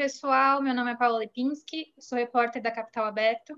[0.00, 0.62] pessoal.
[0.62, 3.54] Meu nome é Paula Lipinski, sou repórter da Capital Aberto.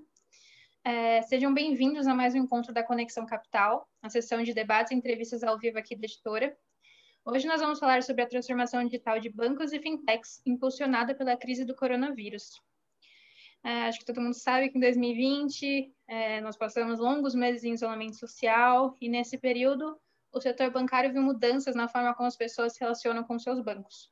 [0.83, 4.97] É, sejam bem-vindos a mais um encontro da Conexão Capital, a sessão de debates e
[4.97, 6.59] entrevistas ao vivo aqui da editora.
[7.25, 11.65] Hoje nós vamos falar sobre a transformação digital de bancos e fintechs impulsionada pela crise
[11.65, 12.61] do coronavírus.
[13.63, 17.73] É, acho que todo mundo sabe que em 2020 é, nós passamos longos meses em
[17.73, 19.97] isolamento social e nesse período
[20.33, 24.12] o setor bancário viu mudanças na forma como as pessoas se relacionam com seus bancos.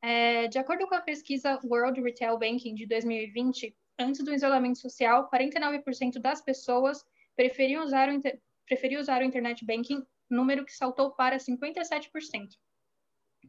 [0.00, 5.28] É, de acordo com a pesquisa World Retail Banking de 2020, antes do isolamento social,
[5.28, 8.20] 49% das pessoas preferiam usar, o,
[8.66, 12.10] preferiam usar o Internet Banking, número que saltou para 57%.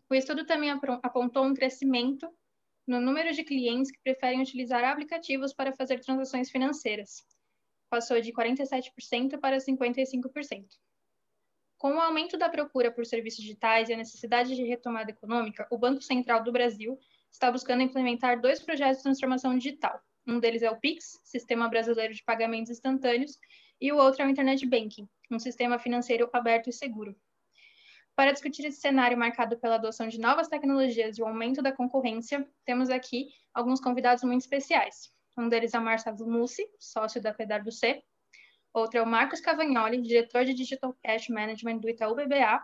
[0.09, 2.27] O estudo também apontou um crescimento
[2.88, 7.23] no número de clientes que preferem utilizar aplicativos para fazer transações financeiras.
[7.89, 10.66] Passou de 47% para 55%.
[11.80, 15.77] Com o aumento da procura por serviços digitais e a necessidade de retomada econômica, o
[15.77, 16.99] Banco Central do Brasil
[17.31, 19.97] está buscando implementar dois projetos de transformação digital.
[20.27, 23.39] Um deles é o PIX, Sistema Brasileiro de Pagamentos Instantâneos,
[23.80, 27.16] e o outro é o Internet Banking, um sistema financeiro aberto e seguro.
[28.13, 32.45] Para discutir esse cenário marcado pela adoção de novas tecnologias e o aumento da concorrência,
[32.66, 35.13] temos aqui alguns convidados muito especiais.
[35.38, 38.03] Um deles é o Marcelo Mussi, sócio da PwC,
[38.73, 42.64] Outro é o Marcos Cavagnoli, diretor de Digital Cash Management do Itaú BBA.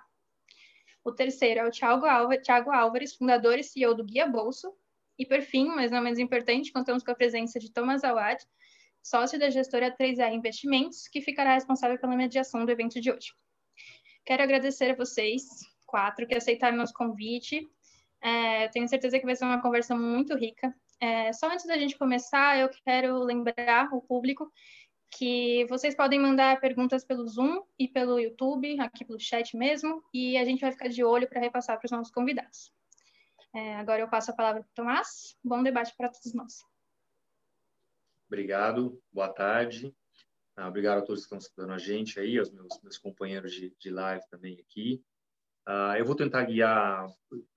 [1.03, 4.73] O terceiro é o Thiago Álvares, Thiago Álvares fundador e CEO do Guia Bolso.
[5.17, 8.43] E, por fim, mas não menos importante, contamos com a presença de Thomas Awad,
[9.01, 13.33] sócio da gestora 3R Investimentos, que ficará responsável pela mediação do evento de hoje.
[14.25, 15.43] Quero agradecer a vocês,
[15.85, 17.67] quatro, que aceitaram nosso convite.
[18.21, 20.75] É, tenho certeza que vai ser uma conversa muito rica.
[20.99, 24.51] É, só antes da gente começar, eu quero lembrar o público
[25.17, 30.37] que vocês podem mandar perguntas pelo Zoom e pelo YouTube, aqui pelo chat mesmo, e
[30.37, 32.73] a gente vai ficar de olho para repassar para os nossos convidados.
[33.53, 35.37] É, agora eu passo a palavra para o Tomás.
[35.41, 36.65] Bom debate para todos nós.
[38.27, 39.95] Obrigado, boa tarde.
[40.57, 43.73] Ah, obrigado a todos que estão escutando a gente aí, aos meus, meus companheiros de,
[43.79, 45.01] de live também aqui.
[45.67, 47.07] Uh, eu vou tentar guiar,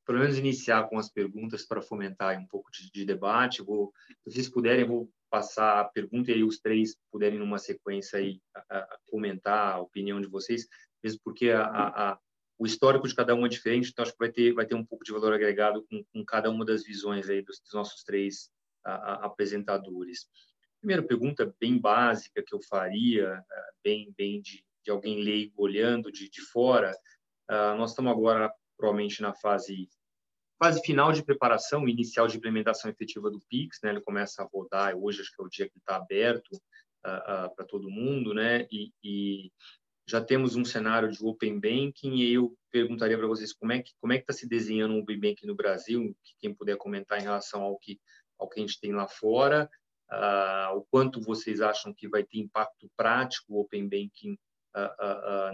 [0.07, 3.63] pelo menos iniciar com as perguntas para fomentar um pouco de, de debate.
[3.63, 3.93] vou,
[4.23, 8.41] se vocês puderem, vou passar a pergunta e aí os três puderem numa sequência aí
[8.55, 10.67] a, a comentar a opinião de vocês,
[11.03, 12.19] mesmo porque a,
[12.59, 14.85] o histórico de cada um é diferente, então acho que vai ter vai ter um
[14.85, 18.51] pouco de valor agregado com, com cada uma das visões aí dos, dos nossos três
[18.85, 20.27] apresentadores.
[20.81, 23.43] Primeira pergunta bem básica que eu faria,
[23.85, 26.93] bem bem de, de alguém leigo olhando de, de fora,
[27.51, 29.89] uh, nós estamos agora provavelmente na fase
[30.59, 33.91] fase final de preparação, inicial de implementação efetiva do Pix, né?
[33.91, 36.53] Ele começa a rodar, hoje acho que é o dia que está aberto
[37.07, 38.67] uh, uh, para todo mundo, né?
[38.71, 39.53] E, e,
[40.07, 43.93] já temos um cenário de Open Banking e eu perguntaria para vocês como é que
[44.01, 47.19] como é que está se desenhando o Open Banking no Brasil, que quem puder comentar
[47.19, 48.01] em relação ao que
[48.39, 49.69] ao que a gente tem lá fora,
[50.11, 54.37] uh, o quanto vocês acham que vai ter impacto prático o Open Banking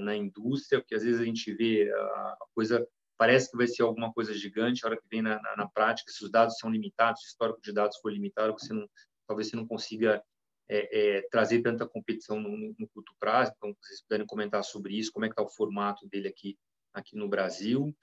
[0.01, 2.87] na indústria, porque às vezes a gente vê a coisa
[3.17, 6.11] parece que vai ser alguma coisa gigante, a hora que vem na, na, na prática,
[6.11, 8.89] se os dados são limitados, se o histórico de dados for limitado, você não,
[9.27, 10.23] talvez você não consiga
[10.69, 13.53] é, é, trazer tanta competição no, no, no, curto prazo.
[13.57, 16.59] Então, vocês puderem comentar sobre isso, como é que está o formato dele aqui,
[16.93, 17.95] aqui no Brasil.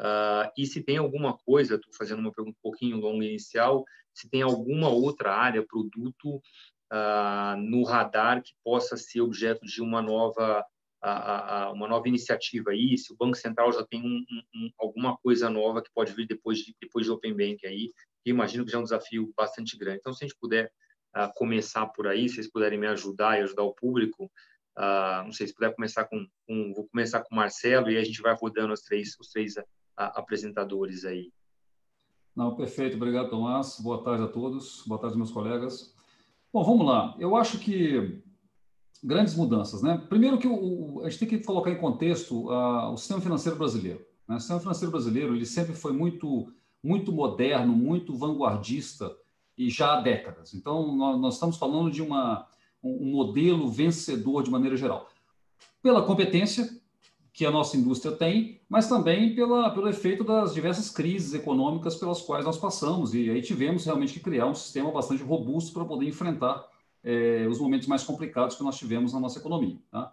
[0.00, 3.84] Uh, e se tem alguma coisa, estou fazendo uma pergunta um pouquinho longa inicial,
[4.14, 6.36] se tem alguma outra área, produto
[6.92, 10.64] uh, no radar que possa ser objeto de uma nova
[11.00, 15.16] a, a, uma nova iniciativa aí, se o Banco Central já tem um, um, alguma
[15.18, 17.92] coisa nova que pode vir depois de, depois de Open Bank aí,
[18.22, 19.98] que imagino que já é um desafio bastante grande.
[19.98, 20.70] Então, se a gente puder
[21.16, 24.24] uh, começar por aí, se vocês puderem me ajudar e ajudar o público,
[24.76, 28.04] uh, não sei se puder começar com, com, vou começar com o Marcelo e a
[28.04, 29.62] gente vai rodando os três, os três uh,
[29.96, 31.32] apresentadores aí.
[32.34, 32.96] Não, perfeito.
[32.96, 33.80] Obrigado, Tomás.
[33.80, 34.84] Boa tarde a todos.
[34.86, 35.94] Boa tarde, meus colegas.
[36.52, 37.16] Bom, vamos lá.
[37.18, 38.22] Eu acho que
[39.02, 39.82] grandes mudanças.
[39.82, 40.00] Né?
[40.08, 44.04] Primeiro que o, a gente tem que colocar em contexto uh, o sistema financeiro brasileiro.
[44.28, 44.36] Né?
[44.36, 46.52] O sistema financeiro brasileiro ele sempre foi muito,
[46.82, 49.14] muito moderno, muito vanguardista
[49.56, 50.54] e já há décadas.
[50.54, 52.46] Então, nós, nós estamos falando de uma,
[52.82, 55.08] um modelo vencedor de maneira geral.
[55.82, 56.68] Pela competência
[57.32, 62.20] que a nossa indústria tem, mas também pela, pelo efeito das diversas crises econômicas pelas
[62.20, 63.14] quais nós passamos.
[63.14, 66.66] E aí tivemos realmente que criar um sistema bastante robusto para poder enfrentar
[67.04, 69.78] é, os momentos mais complicados que nós tivemos na nossa economia.
[69.90, 70.12] Tá?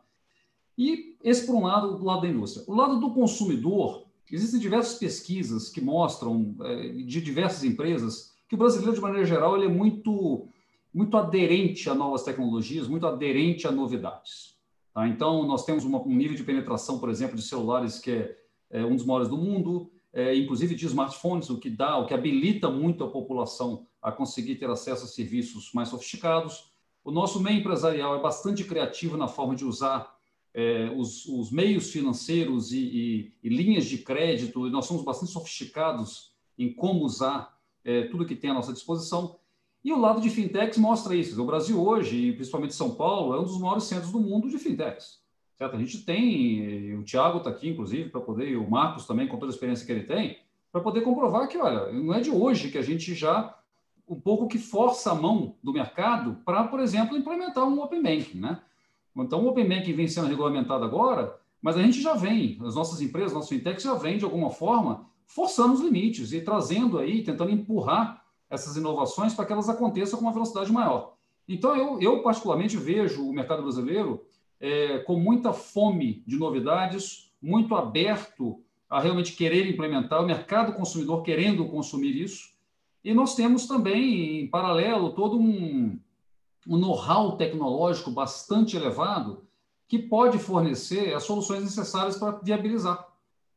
[0.77, 2.65] E esse, por um lado, do lado da indústria.
[2.67, 8.57] O lado do consumidor, existem diversas pesquisas que mostram, é, de diversas empresas, que o
[8.57, 10.47] brasileiro, de maneira geral, ele é muito,
[10.93, 14.55] muito aderente a novas tecnologias, muito aderente a novidades.
[14.93, 15.07] Tá?
[15.07, 18.37] Então, nós temos uma, um nível de penetração, por exemplo, de celulares que é,
[18.69, 22.13] é um dos maiores do mundo, é, inclusive de smartphones, o que dá, o que
[22.13, 26.71] habilita muito a população a conseguir ter acesso a serviços mais sofisticados.
[27.05, 30.17] O nosso meio empresarial é bastante criativo na forma de usar
[30.51, 35.31] é, os, os, meios financeiros e, e, e, linhas de crédito, e nós somos bastante
[35.31, 39.37] sofisticados em como usar é, tudo que tem à nossa disposição.
[39.83, 41.39] E o lado de fintechs mostra isso.
[41.39, 45.19] O Brasil hoje, principalmente São Paulo, é um dos maiores centros do mundo de fintechs.
[45.59, 45.75] Certo?
[45.75, 49.37] A gente tem, o Tiago está aqui, inclusive, para poder, e o Marcos também, com
[49.37, 50.39] toda a experiência que ele tem,
[50.71, 53.55] para poder comprovar que, olha, não é de hoje que a gente já
[54.07, 58.39] um pouco que força a mão do mercado para, por exemplo, implementar um Open Banking.
[58.39, 58.59] Né?
[59.15, 63.01] Então, o Open Banking vem sendo regulamentado agora, mas a gente já vem, as nossas
[63.01, 67.51] empresas, nossos fintechs já vem, de alguma forma, forçando os limites e trazendo aí, tentando
[67.51, 71.15] empurrar essas inovações para que elas aconteçam com uma velocidade maior.
[71.47, 74.23] Então, eu, eu particularmente vejo o mercado brasileiro
[74.59, 81.23] é, com muita fome de novidades, muito aberto a realmente querer implementar, o mercado consumidor
[81.23, 82.54] querendo consumir isso.
[83.05, 85.99] E nós temos também, em paralelo, todo um,
[86.67, 89.45] um know-how tecnológico bastante elevado
[89.87, 93.07] que pode fornecer as soluções necessárias para viabilizar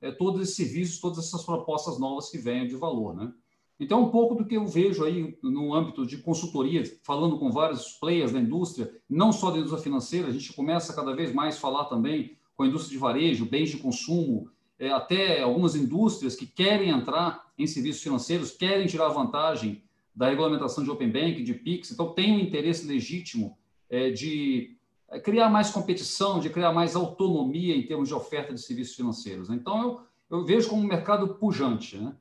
[0.03, 3.17] é, todos esses serviços, todas essas propostas novas que venham de valor.
[3.17, 3.33] Né?
[3.81, 7.93] Então, um pouco do que eu vejo aí no âmbito de consultoria, falando com vários
[7.93, 11.61] players da indústria, não só da indústria financeira, a gente começa cada vez mais a
[11.61, 16.46] falar também com a indústria de varejo, bens de consumo, é, até algumas indústrias que
[16.46, 19.82] querem entrar em serviços financeiros, querem tirar vantagem
[20.14, 23.56] da regulamentação de Open Bank, de PIX, então tem um interesse legítimo
[23.88, 24.76] é, de
[25.08, 29.50] é, criar mais competição, de criar mais autonomia em termos de oferta de serviços financeiros.
[29.50, 32.14] Então, eu, eu vejo como um mercado pujante, né?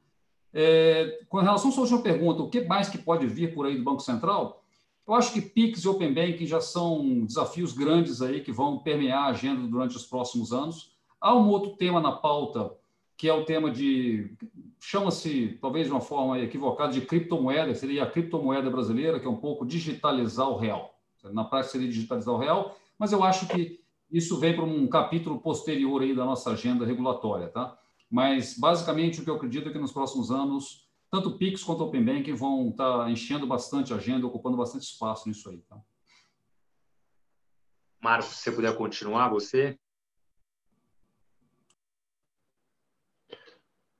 [0.53, 3.77] É, com relação à sua última pergunta, o que mais que pode vir por aí
[3.77, 4.63] do Banco Central?
[5.07, 9.23] Eu acho que PIX e Open Banking já são desafios grandes aí que vão permear
[9.23, 10.96] a agenda durante os próximos anos.
[11.19, 12.71] Há um outro tema na pauta,
[13.17, 14.35] que é o tema de,
[14.79, 19.37] chama-se, talvez de uma forma equivocada, de criptomoeda, seria a criptomoeda brasileira, que é um
[19.37, 20.93] pouco digitalizar o real.
[21.31, 23.81] Na prática seria digitalizar o real, mas eu acho que
[24.11, 27.77] isso vem para um capítulo posterior aí da nossa agenda regulatória, tá?
[28.09, 31.83] Mas, basicamente, o que eu acredito é que nos próximos anos, tanto o Pix quanto
[31.83, 35.57] o Open Banking vão estar tá enchendo bastante a agenda, ocupando bastante espaço nisso aí.
[35.67, 35.77] Tá?
[38.01, 39.77] Marcos, se você puder continuar, você.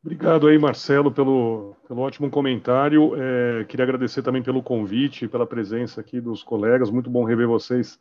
[0.07, 3.11] Obrigado aí, Marcelo, pelo, pelo ótimo comentário.
[3.21, 6.89] É, queria agradecer também pelo convite, pela presença aqui dos colegas.
[6.89, 7.99] Muito bom rever vocês,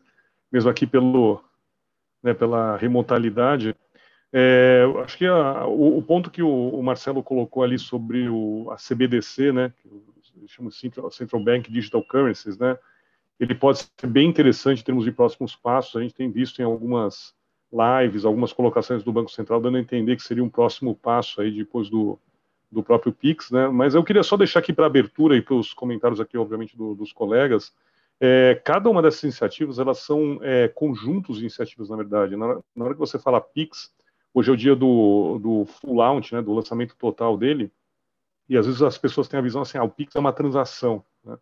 [0.53, 1.43] mesmo aqui pelo,
[2.23, 3.75] né, pela remotalidade.
[4.33, 8.71] É, acho que a, o, o, ponto que o, o, Marcelo colocou ali sobre o,
[8.71, 12.79] a CBDC, né, que chama Central, Central Bank Digital Currencies, né,
[13.41, 15.97] ele pode ser bem interessante em termos de próximos passos.
[15.97, 17.35] A gente tem visto em algumas
[17.73, 21.51] lives, algumas colocações do Banco Central dando a entender que seria um próximo passo aí
[21.51, 22.19] depois do,
[22.71, 23.69] do próprio Pix, né?
[23.69, 26.95] Mas eu queria só deixar aqui para abertura e para os comentários aqui, obviamente, do,
[26.95, 27.73] dos colegas.
[28.21, 32.37] É, cada uma dessas iniciativas, elas são é, conjuntos de iniciativas, na verdade.
[32.37, 33.93] Na, na hora que você fala Pix,
[34.37, 37.73] Hoje é o dia do, do full launch, né, do lançamento total dele,
[38.47, 41.03] e às vezes as pessoas têm a visão assim, ah, o Pix é uma transação.
[41.25, 41.39] Né?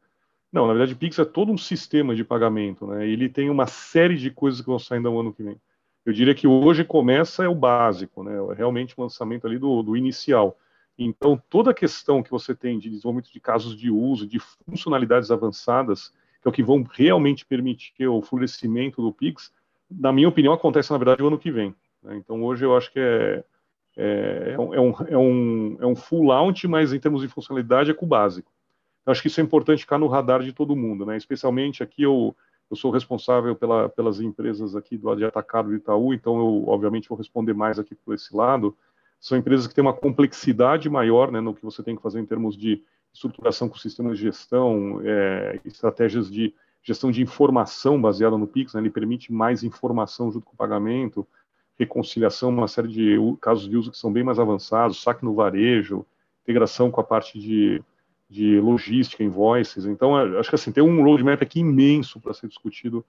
[0.53, 3.05] Não, na verdade, o Pix é todo um sistema de pagamento, né?
[3.05, 5.61] ele tem uma série de coisas que vão sair no ano que vem.
[6.05, 8.33] Eu diria que hoje começa é o básico, né?
[8.51, 10.59] É realmente o lançamento ali do, do inicial.
[10.99, 15.31] Então, toda a questão que você tem de desenvolvimento de casos de uso, de funcionalidades
[15.31, 19.53] avançadas, que é o que vão realmente permitir o florescimento do Pix,
[19.91, 21.75] na minha opinião, acontece, na verdade, o ano que vem.
[22.03, 22.17] Né?
[22.17, 23.45] Então, hoje eu acho que é,
[23.97, 27.95] é, é, um, é, um, é um full launch, mas em termos de funcionalidade é
[27.95, 28.53] com o básico.
[29.07, 31.17] Eu acho que isso é importante ficar no radar de todo mundo, né?
[31.17, 32.37] especialmente aqui eu,
[32.75, 37.09] eu sou responsável pela, pelas empresas aqui do de Atacado do Itaú, então eu, obviamente,
[37.09, 38.77] vou responder mais aqui por esse lado.
[39.21, 42.27] São empresas que têm uma complexidade maior né, no que você tem que fazer em
[42.27, 46.53] termos de estruturação com sistemas de gestão, é, estratégias de
[46.83, 51.27] gestão de informação baseada no Pix, né, ele permite mais informação junto com o pagamento,
[51.79, 56.05] reconciliação, uma série de casos de uso que são bem mais avançados, saque no varejo,
[56.43, 57.81] integração com a parte de,
[58.29, 59.87] de logística, invoices.
[59.87, 63.05] Então, acho que assim, tem um roadmap aqui imenso para ser discutido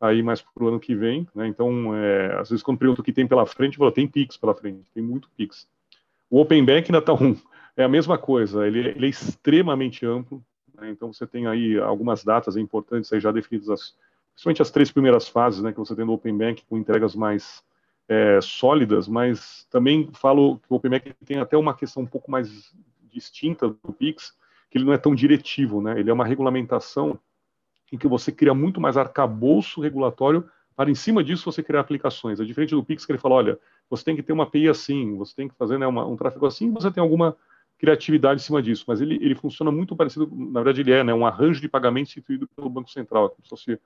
[0.00, 1.26] aí mais para o ano que vem.
[1.34, 1.46] Né?
[1.46, 4.36] Então, é, às vezes, quando pergunto o que tem pela frente, eu falo, tem Pix
[4.36, 5.66] pela frente, tem muito Pix.
[6.28, 7.36] O Open Bank ainda está um,
[7.76, 10.44] é a mesma coisa, ele, ele é extremamente amplo,
[10.74, 10.90] né?
[10.90, 13.94] então você tem aí algumas datas importantes aí já definidas, as,
[14.32, 17.62] principalmente as três primeiras fases né, que você tem no Open Bank, com entregas mais
[18.08, 22.72] é, sólidas, mas também falo que o OpenMac tem até uma questão um pouco mais
[23.12, 24.34] distinta do Pix,
[24.70, 25.98] que ele não é tão diretivo, né?
[25.98, 27.18] Ele é uma regulamentação
[27.92, 32.38] em que você cria muito mais arcabouço regulatório para em cima disso você criar aplicações.
[32.38, 33.58] É diferente do Pix que ele fala, olha,
[33.88, 36.46] você tem que ter uma API assim, você tem que fazer né, uma, um tráfego
[36.46, 37.36] assim, você tem alguma
[37.78, 41.14] criatividade em cima disso, mas ele, ele funciona muito parecido, na verdade ele é né,
[41.14, 43.78] um arranjo de pagamento instituído pelo Banco Central, como se fosse o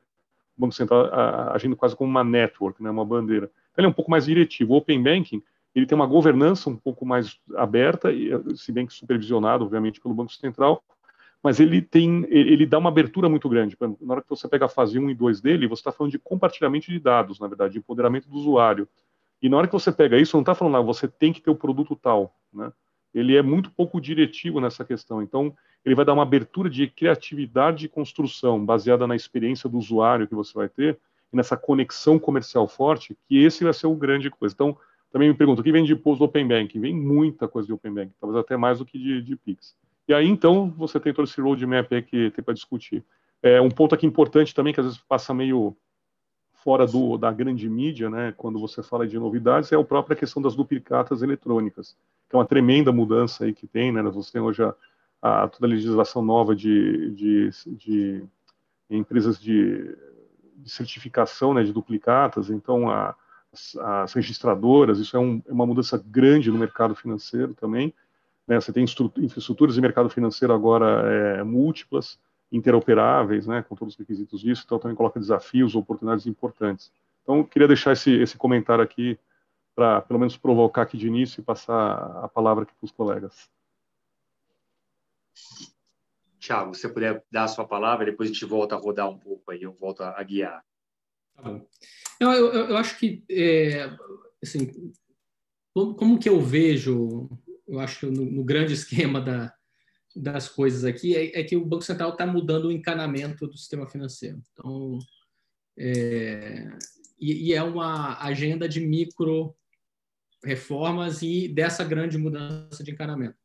[0.57, 3.51] Banco Central a, agindo quase como uma network, né, uma bandeira.
[3.73, 4.75] Então, ele é um pouco mais diretivo.
[4.75, 5.43] O Open Banking,
[5.75, 8.09] ele tem uma governança um pouco mais aberta,
[8.57, 10.83] se bem que supervisionado, obviamente, pelo Banco Central,
[11.43, 13.77] mas ele tem, ele dá uma abertura muito grande.
[14.01, 16.19] Na hora que você pega a fase 1 e 2 dele, você está falando de
[16.19, 18.87] compartilhamento de dados, na verdade, de empoderamento do usuário.
[19.41, 21.51] E na hora que você pega isso, não está falando, ah, você tem que ter
[21.51, 22.71] o produto tal, né?
[23.13, 25.23] Ele é muito pouco diretivo nessa questão.
[25.23, 25.53] Então,
[25.85, 30.35] ele vai dar uma abertura de criatividade de construção, baseada na experiência do usuário que
[30.35, 30.99] você vai ter,
[31.33, 34.55] e nessa conexão comercial forte, que esse vai ser o grande coisa.
[34.55, 34.77] Então,
[35.11, 36.81] também me pergunto, o que vem depois do Open Banking?
[36.81, 39.75] Vem muita coisa de Open Banking, talvez até mais do que de, de Pix.
[40.07, 43.05] E aí, então, você tem todo esse roadmap aí que tem para discutir.
[43.43, 45.77] É, um ponto aqui importante também, que às vezes passa meio
[46.63, 50.43] fora do, da grande mídia, né, quando você fala de novidades, é a própria questão
[50.43, 51.97] das duplicatas eletrônicas,
[52.29, 54.75] que é uma tremenda mudança aí que tem, né, você tem hoje a,
[55.23, 58.25] a toda a legislação nova de, de, de
[58.91, 59.97] empresas de,
[60.57, 63.15] de, certificação, né, de duplicatas, então a,
[63.53, 67.93] as, as, registradoras, isso é, um, é uma mudança grande no mercado financeiro também,
[68.47, 68.61] né?
[68.61, 72.19] Você tem infraestruturas de mercado financeiro agora é, múltiplas,
[72.53, 76.93] interoperáveis, né, com todos os requisitos disso, então também coloca desafios, oportunidades importantes.
[77.23, 79.19] Então, queria deixar esse, esse comentário aqui
[79.75, 83.49] para, pelo menos, provocar aqui de início e passar a palavra aqui para os colegas.
[86.41, 89.19] Tiago, se você puder dar a sua palavra, depois a gente volta a rodar um
[89.19, 90.65] pouco aí, eu volto a, guiar.
[91.43, 91.61] Tá.
[92.21, 93.91] Eu, eu, eu acho que, é,
[94.43, 94.71] assim,
[95.73, 97.29] como que eu vejo
[97.71, 99.55] eu acho que no, no grande esquema da,
[100.15, 103.89] das coisas aqui é, é, que o Banco Central está mudando o encanamento do sistema
[103.89, 104.43] financeiro.
[104.53, 104.99] Então,
[105.79, 106.69] é,
[107.19, 109.55] e, e, é uma agenda de micro
[110.45, 113.37] reformas e dessa grande mudança de encanamento.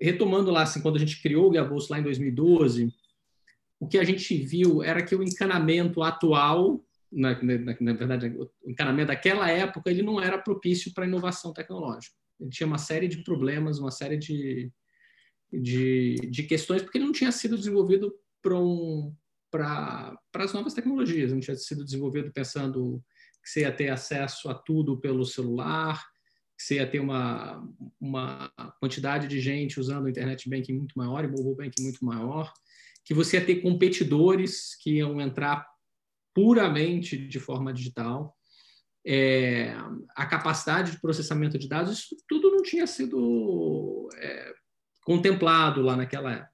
[0.00, 2.94] Retomando lá, assim, quando a gente criou o Guia lá em 2012,
[3.80, 8.50] o que a gente viu era que o encanamento atual, na, na, na verdade, o
[8.66, 12.14] encanamento daquela época, ele não era propício para inovação tecnológica.
[12.40, 14.70] Ele tinha uma série de problemas, uma série de,
[15.52, 19.14] de, de questões, porque ele não tinha sido desenvolvido para um,
[20.34, 23.02] as novas tecnologias, não tinha sido desenvolvido pensando
[23.42, 26.04] que você ia ter acesso a tudo pelo celular,
[26.56, 27.66] que você ia ter uma,
[28.00, 32.52] uma quantidade de gente usando o internet banking muito maior e mobile banking muito maior,
[33.04, 35.66] que você ia ter competidores que iam entrar
[36.38, 38.32] puramente de forma digital
[39.04, 39.74] é,
[40.14, 44.54] a capacidade de processamento de dados, isso tudo não tinha sido é,
[45.02, 46.52] contemplado lá naquela época.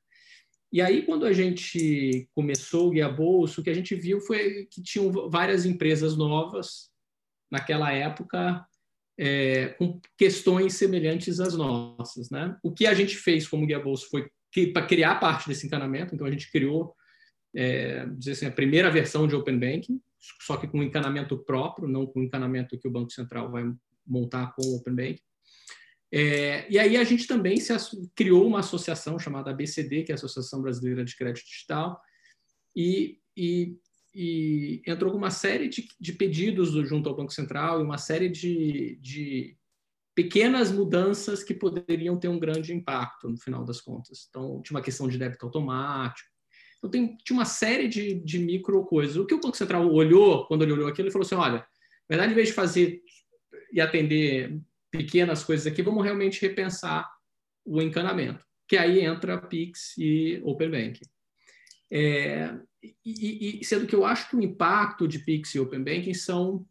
[0.72, 4.66] E aí, quando a gente começou o Guia Bolso, o que a gente viu foi
[4.70, 6.90] que tinham várias empresas novas
[7.50, 8.66] naquela época
[9.18, 12.30] é, com questões semelhantes às nossas.
[12.30, 12.56] Né?
[12.62, 14.30] O que a gente fez como Guia Bolso foi
[14.72, 16.94] para criar parte desse encanamento, então a gente criou
[17.54, 20.00] é, dizer assim, a primeira versão de Open Banking,
[20.40, 23.64] só que com encanamento próprio, não com encanamento que o Banco Central vai
[24.06, 25.22] montar com o Open Banking.
[26.12, 27.72] É, e aí a gente também se
[28.14, 32.00] criou uma associação chamada ABCD, que é a Associação Brasileira de Crédito Digital,
[32.76, 33.76] e, e,
[34.14, 38.28] e entrou com uma série de, de, pedidos junto ao Banco Central e uma série
[38.28, 39.56] de, de
[40.14, 44.26] pequenas mudanças que poderiam ter um grande impacto no final das contas.
[44.28, 46.33] Então, tinha uma questão de débito automático,
[46.84, 49.16] então, tem, tinha uma série de, de micro coisas.
[49.16, 51.66] O que o Banco Central olhou, quando ele olhou aquilo, ele falou assim: olha, na
[52.08, 53.02] verdade, em vez de fazer
[53.72, 54.60] e atender
[54.90, 57.10] pequenas coisas aqui, vamos realmente repensar
[57.64, 58.44] o encanamento.
[58.68, 61.06] Que aí entra Pix e Open Banking.
[61.90, 62.54] É,
[63.04, 66.66] e, e, sendo que eu acho que o impacto de Pix e Open Banking são,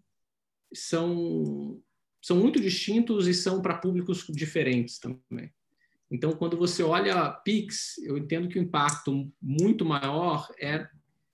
[0.73, 1.81] são,
[2.21, 5.51] são muito distintos e são para públicos diferentes também.
[6.13, 10.87] Então, quando você olha Pix, eu entendo que o impacto muito maior é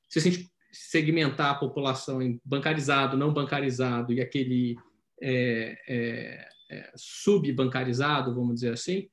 [0.08, 4.78] se a gente segmentar a população em bancarizado, não bancarizado e aquele
[5.22, 9.10] é, é, é, subbancarizado, vamos dizer assim,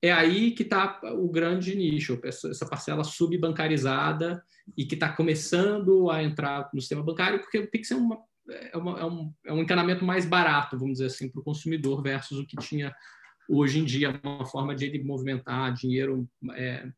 [0.00, 4.42] é aí que está o grande nicho, essa parcela subbancarizada
[4.74, 8.76] e que está começando a entrar no sistema bancário, porque o Pix é, uma, é,
[8.78, 12.38] uma, é, um, é um encanamento mais barato, vamos dizer assim, para o consumidor versus
[12.38, 12.94] o que tinha
[13.54, 16.88] hoje em dia é uma forma de ele movimentar dinheiro é,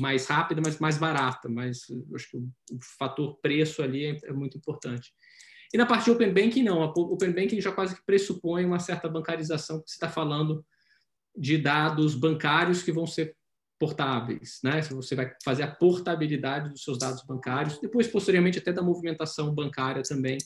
[0.00, 1.48] mais rápida, mas mais barata.
[1.48, 1.82] Mas
[2.14, 5.12] acho que o, o fator preço ali é, é, muito importante.
[5.72, 6.80] E na parte de Open Banking, não.
[6.80, 10.64] O Open Banking já quase que pressupõe uma certa bancarização, que você está falando
[11.36, 13.36] de dados bancários que vão ser
[13.78, 14.82] portáveis, né?
[14.82, 20.02] Você vai fazer a portabilidade dos seus dados bancários, depois posteriormente até da movimentação bancária
[20.02, 20.38] também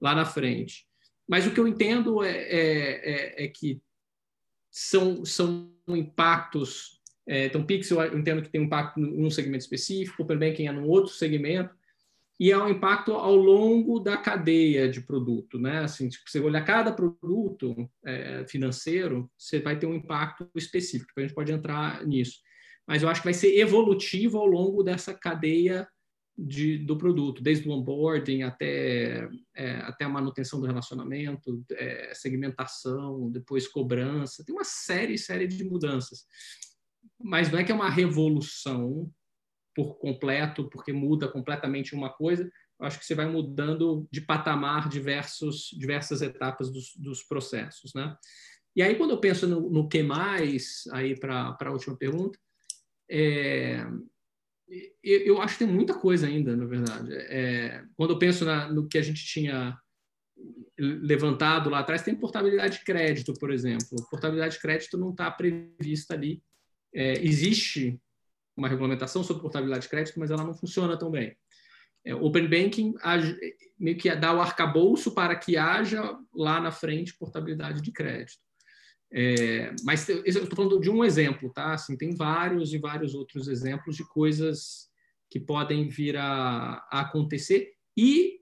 [0.00, 0.86] lá na frente.
[1.28, 3.80] mas o que eu entendo é, é, é, é que
[4.76, 7.00] são, são impactos.
[7.26, 10.72] É, então, Pixel eu entendo que tem um impacto num segmento específico, Open Banking é
[10.72, 11.74] num outro segmento,
[12.38, 15.78] e é um impacto ao longo da cadeia de produto, né?
[15.78, 21.10] Assim, tipo, você olhar cada produto é, financeiro, você vai ter um impacto específico.
[21.16, 22.40] A gente pode entrar nisso,
[22.86, 25.88] mas eu acho que vai ser evolutivo ao longo dessa cadeia
[26.38, 33.30] de, do produto, desde o onboarding até, é, até a manutenção do relacionamento, é, segmentação,
[33.30, 36.26] depois cobrança, tem uma série, série de mudanças.
[37.18, 39.10] Mas não é que é uma revolução
[39.74, 44.88] por completo, porque muda completamente uma coisa, eu acho que você vai mudando de patamar
[44.88, 48.16] diversos, diversas etapas dos, dos processos, né?
[48.74, 52.38] E aí, quando eu penso no, no que mais, aí para a última pergunta,
[53.10, 53.86] é,
[55.02, 57.12] eu acho que tem muita coisa ainda, na verdade.
[57.12, 59.78] É, quando eu penso na, no que a gente tinha
[60.78, 63.96] levantado lá atrás, tem portabilidade de crédito, por exemplo.
[64.10, 66.42] Portabilidade de crédito não está prevista ali.
[66.94, 68.00] É, existe
[68.56, 71.36] uma regulamentação sobre portabilidade de crédito, mas ela não funciona tão bem.
[72.04, 72.94] É, Open Banking
[73.78, 78.45] meio que dá o arcabouço para que haja lá na frente portabilidade de crédito.
[79.12, 81.74] É, mas eu estou falando de um exemplo, tá?
[81.74, 84.88] Assim, tem vários e vários outros exemplos de coisas
[85.30, 87.72] que podem vir a, a acontecer.
[87.96, 88.40] E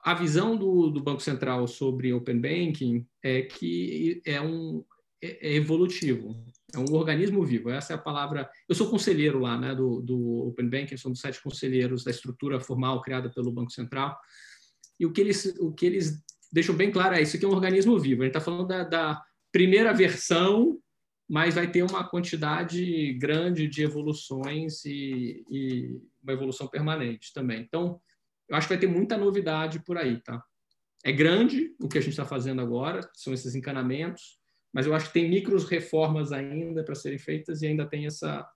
[0.00, 4.84] a visão do, do, Banco Central sobre Open Banking é que é um
[5.20, 6.36] é, é evolutivo,
[6.72, 7.70] é um organismo vivo.
[7.70, 8.48] Essa é a palavra.
[8.68, 12.10] Eu sou conselheiro lá, né, do, do Open Banking, sou um dos sete conselheiros da
[12.10, 14.16] estrutura formal criada pelo Banco Central.
[14.98, 16.22] E o que eles, o que eles
[16.52, 18.22] deixam bem claro é isso aqui é um organismo vivo.
[18.22, 19.22] A gente está falando da, da
[19.56, 20.78] primeira versão,
[21.26, 27.62] mas vai ter uma quantidade grande de evoluções e, e uma evolução permanente também.
[27.62, 27.98] Então,
[28.50, 30.44] eu acho que vai ter muita novidade por aí, tá?
[31.02, 34.38] É grande o que a gente está fazendo agora, são esses encanamentos,
[34.74, 38.46] mas eu acho que tem micros reformas ainda para serem feitas e ainda tem essa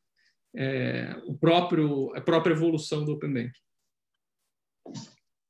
[0.54, 3.52] é, o próprio a própria evolução do Open Bank.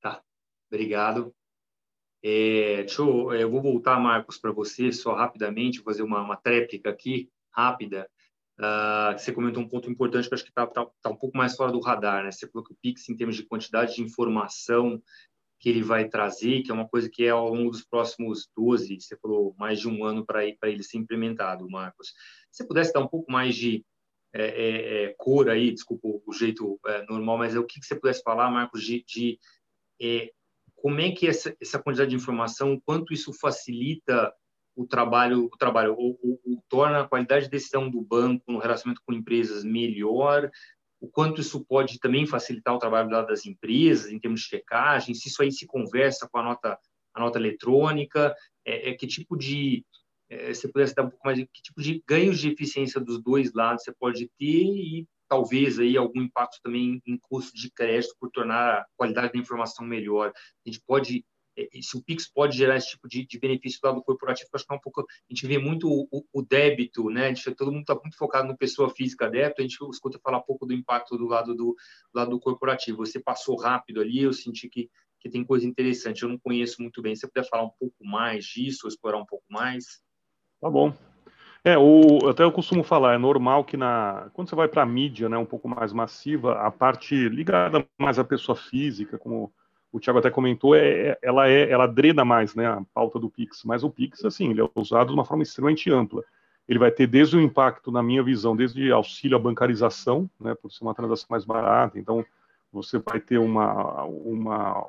[0.00, 0.22] Tá,
[0.70, 1.34] obrigado.
[2.22, 6.37] É, deixa eu, é, eu vou voltar, Marcos, para você, só rapidamente, fazer uma, uma
[6.37, 8.09] tréplica aqui, rápida.
[8.59, 11.56] Uh, você comentou um ponto importante que acho que está tá, tá um pouco mais
[11.56, 12.30] fora do radar, né?
[12.30, 15.02] Você falou que o Pix, em termos de quantidade de informação
[15.59, 19.00] que ele vai trazer, que é uma coisa que é ao longo dos próximos 12,
[19.00, 22.12] você falou mais de um ano para ele ser implementado, Marcos.
[22.50, 23.85] Se pudesse dar um pouco mais de
[24.35, 27.87] é, é, é cor aí, desculpa o jeito é, normal, mas é o que, que
[27.87, 29.38] você pudesse falar, Marcos, de, de
[30.80, 34.32] como é que essa, essa quantidade de informação, quanto isso facilita
[34.74, 38.58] o trabalho, o trabalho, ou, ou, ou, torna a qualidade de decisão do banco no
[38.58, 40.50] relacionamento com empresas melhor,
[41.00, 45.28] o quanto isso pode também facilitar o trabalho das empresas em termos de checagem, se
[45.28, 46.78] isso aí se conversa com a nota,
[47.14, 49.84] a nota eletrônica, é, é que tipo de,
[50.30, 53.52] é, você pudesse dar um pouco mais, que tipo de ganhos de eficiência dos dois
[53.52, 58.30] lados você pode ter e talvez aí algum impacto também em custo de crédito por
[58.32, 60.32] tornar a qualidade da informação melhor.
[60.66, 61.24] A gente pode
[61.56, 64.66] é, se o Pix pode gerar esse tipo de, de benefício do lado corporativo, acho
[64.66, 67.32] que é um pouco, a gente vê muito o, o débito, né?
[67.32, 70.66] Gente, todo mundo está muito focado no pessoa física débito, a gente escuta falar pouco
[70.66, 71.76] do impacto do lado do, do
[72.12, 73.06] lado do corporativo.
[73.06, 74.90] Você passou rápido ali, eu senti que,
[75.20, 77.14] que tem coisa interessante, eu não conheço muito bem.
[77.14, 80.02] Você puder falar um pouco mais disso, explorar um pouco mais?
[80.60, 81.10] Tá bom.
[81.62, 84.87] É, o, até eu costumo falar, é normal que na, quando você vai para a
[84.87, 89.53] mídia, né, um pouco mais massiva, a parte ligada mais à pessoa física, como
[89.92, 93.29] o Thiago até comentou, é, é, ela é, ela drena mais, né, a pauta do
[93.29, 93.62] Pix.
[93.64, 96.25] Mas o Pix, assim, ele é usado de uma forma extremamente ampla.
[96.66, 100.70] Ele vai ter desde o impacto, na minha visão, desde auxílio à bancarização, né, por
[100.70, 101.99] ser uma transação mais barata.
[101.99, 102.25] Então,
[102.73, 104.87] você vai ter uma, uma,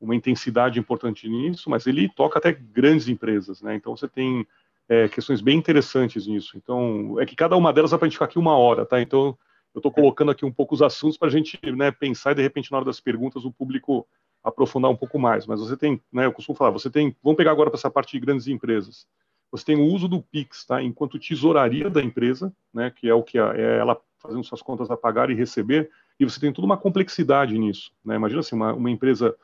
[0.00, 3.74] uma intensidade importante nisso, mas ele toca até grandes empresas, né.
[3.74, 4.46] Então, você tem
[4.88, 6.56] é, questões bem interessantes nisso.
[6.56, 9.00] Então, é que cada uma delas dá para a gente ficar aqui uma hora, tá?
[9.00, 9.36] Então,
[9.74, 12.42] eu estou colocando aqui um pouco os assuntos para a gente né, pensar e, de
[12.42, 14.06] repente, na hora das perguntas, o público
[14.42, 15.46] aprofundar um pouco mais.
[15.46, 18.12] Mas você tem, né, eu costumo falar, você tem, vamos pegar agora para essa parte
[18.12, 19.06] de grandes empresas.
[19.50, 20.82] Você tem o uso do Pix, tá?
[20.82, 24.96] Enquanto tesouraria da empresa, né, que é o que é ela fazendo suas contas a
[24.96, 28.16] pagar e receber, e você tem toda uma complexidade nisso, né?
[28.16, 29.36] Imagina assim, uma, uma empresa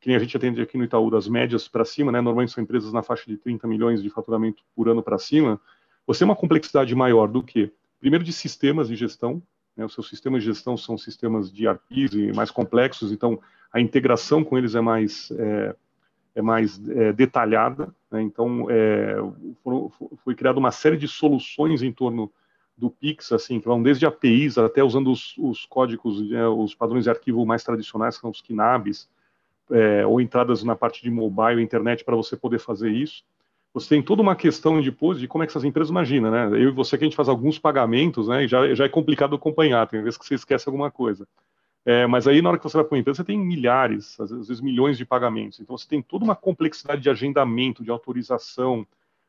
[0.00, 2.20] que a gente atende aqui no Itaú, das médias para cima, né?
[2.20, 5.60] Normalmente são empresas na faixa de 30 milhões de faturamento por ano para cima.
[6.06, 9.42] Você tem uma complexidade maior do que, primeiro, de sistemas de gestão.
[9.76, 9.84] Né?
[9.84, 13.40] Os seus sistemas de gestão são sistemas de ERPs mais complexos, então
[13.72, 15.76] a integração com eles é mais, é,
[16.36, 17.92] é mais é, detalhada.
[18.10, 18.22] Né?
[18.22, 19.16] Então, é,
[20.24, 22.30] foi criada uma série de soluções em torno
[22.76, 27.04] do Pix, assim, que vão desde APIs até usando os, os códigos, né, os padrões
[27.04, 29.08] de arquivo mais tradicionais, que são os KNABs,
[29.70, 33.24] é, ou entradas na parte de mobile, internet, para você poder fazer isso.
[33.74, 36.46] Você tem toda uma questão depois de como é que essas empresas imaginam, né?
[36.52, 38.44] Eu e você que a gente faz alguns pagamentos, né?
[38.44, 41.28] E já, já é complicado acompanhar, tem vezes que você esquece alguma coisa.
[41.84, 44.30] É, mas aí, na hora que você vai para uma empresa, você tem milhares, às
[44.30, 45.60] vezes milhões de pagamentos.
[45.60, 48.86] Então, você tem toda uma complexidade de agendamento, de autorização,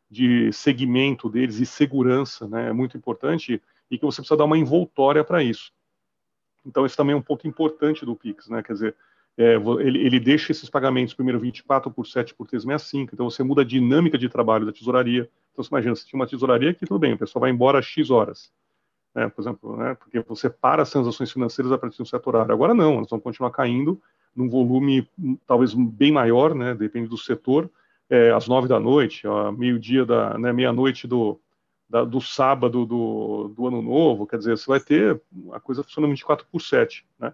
[0.10, 2.70] de segmento deles e segurança, né?
[2.70, 5.72] É muito importante e que você precisa dar uma envoltória para isso.
[6.66, 8.64] Então, esse também é um ponto importante do Pix, né?
[8.64, 8.96] Quer dizer,
[9.38, 13.62] é, ele, ele, deixa esses pagamentos primeiro 24 por 7 por 365, então você muda
[13.62, 15.30] a dinâmica de trabalho da tesouraria.
[15.52, 18.10] Então, você imagina, se tinha uma tesouraria que tudo bem, o pessoal vai embora X
[18.10, 18.52] horas,
[19.14, 22.28] né, por exemplo, né, porque você para as transações financeiras a partir de um certo
[22.28, 22.52] horário.
[22.52, 24.02] Agora não, elas vão continuar caindo
[24.36, 25.08] num volume
[25.46, 27.70] talvez bem maior, né, depende do setor,
[28.10, 29.24] é, às 9 da noite,
[29.56, 31.40] meio-dia da, né, meia-noite do,
[32.10, 35.22] do sábado do, do ano novo, quer dizer, você vai ter
[35.52, 37.34] a coisa funcionando 24 por 7, né?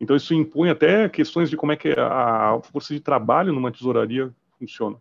[0.00, 4.34] Então, isso impõe até questões de como é que a força de trabalho numa tesouraria
[4.58, 4.96] funciona.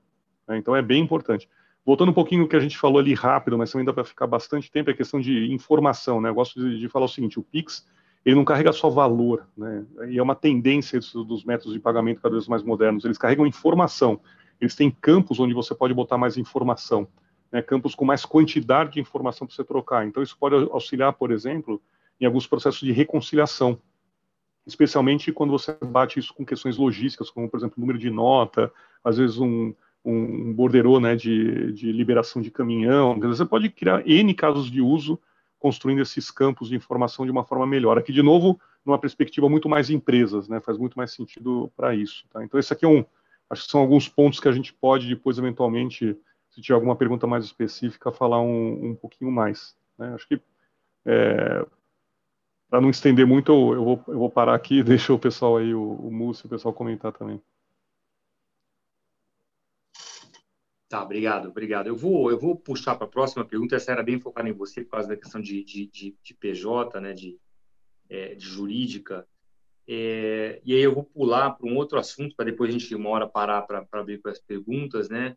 [0.48, 0.58] Né?
[0.58, 1.50] Então, é bem importante.
[1.84, 4.28] Voltando um pouquinho no que a gente falou ali rápido, mas também dá para ficar
[4.28, 6.22] bastante tempo, é a questão de informação.
[6.22, 6.30] Né?
[6.30, 7.88] Eu gosto de, de, falar o seguinte, o PIX,
[8.24, 9.84] ele não carrega só valor, né?
[10.08, 14.20] e é uma tendência dos métodos de pagamento cada vez mais modernos, eles carregam informação.
[14.60, 17.08] Eles têm campos onde você pode botar mais informação,
[17.52, 17.64] né?
[17.64, 20.06] campos com mais quantidade de informação para você trocar.
[20.06, 21.82] Então, isso pode auxiliar, por exemplo,
[22.20, 23.80] em alguns processos de reconciliação
[24.66, 28.72] especialmente quando você bate isso com questões logísticas, como, por exemplo, número de nota,
[29.04, 33.20] às vezes um, um borderô né, de, de liberação de caminhão.
[33.20, 35.20] Você pode criar N casos de uso
[35.60, 37.98] construindo esses campos de informação de uma forma melhor.
[37.98, 42.26] Aqui, de novo, numa perspectiva muito mais empresas, né, faz muito mais sentido para isso.
[42.32, 42.44] Tá?
[42.44, 43.06] Então, esse aqui é um,
[43.50, 46.18] acho que são alguns pontos que a gente pode depois, eventualmente,
[46.50, 49.76] se tiver alguma pergunta mais específica, falar um, um pouquinho mais.
[49.98, 50.14] Né?
[50.16, 50.42] Acho que
[51.06, 51.66] é,
[52.72, 55.76] para não estender muito, eu vou, eu vou parar aqui e deixar o pessoal aí,
[55.76, 57.40] o, o Múcio, o pessoal comentar também.
[60.88, 61.88] Tá, obrigado, obrigado.
[61.88, 63.76] Eu vou, eu vou puxar para a próxima pergunta.
[63.76, 67.00] Essa era bem focada em você por causa da questão de, de, de, de PJ,
[67.02, 67.38] né, de,
[68.10, 69.28] é, de jurídica.
[69.86, 73.10] É, e aí eu vou pular para um outro assunto para depois a gente uma
[73.10, 75.36] hora parar para abrir para as perguntas, né?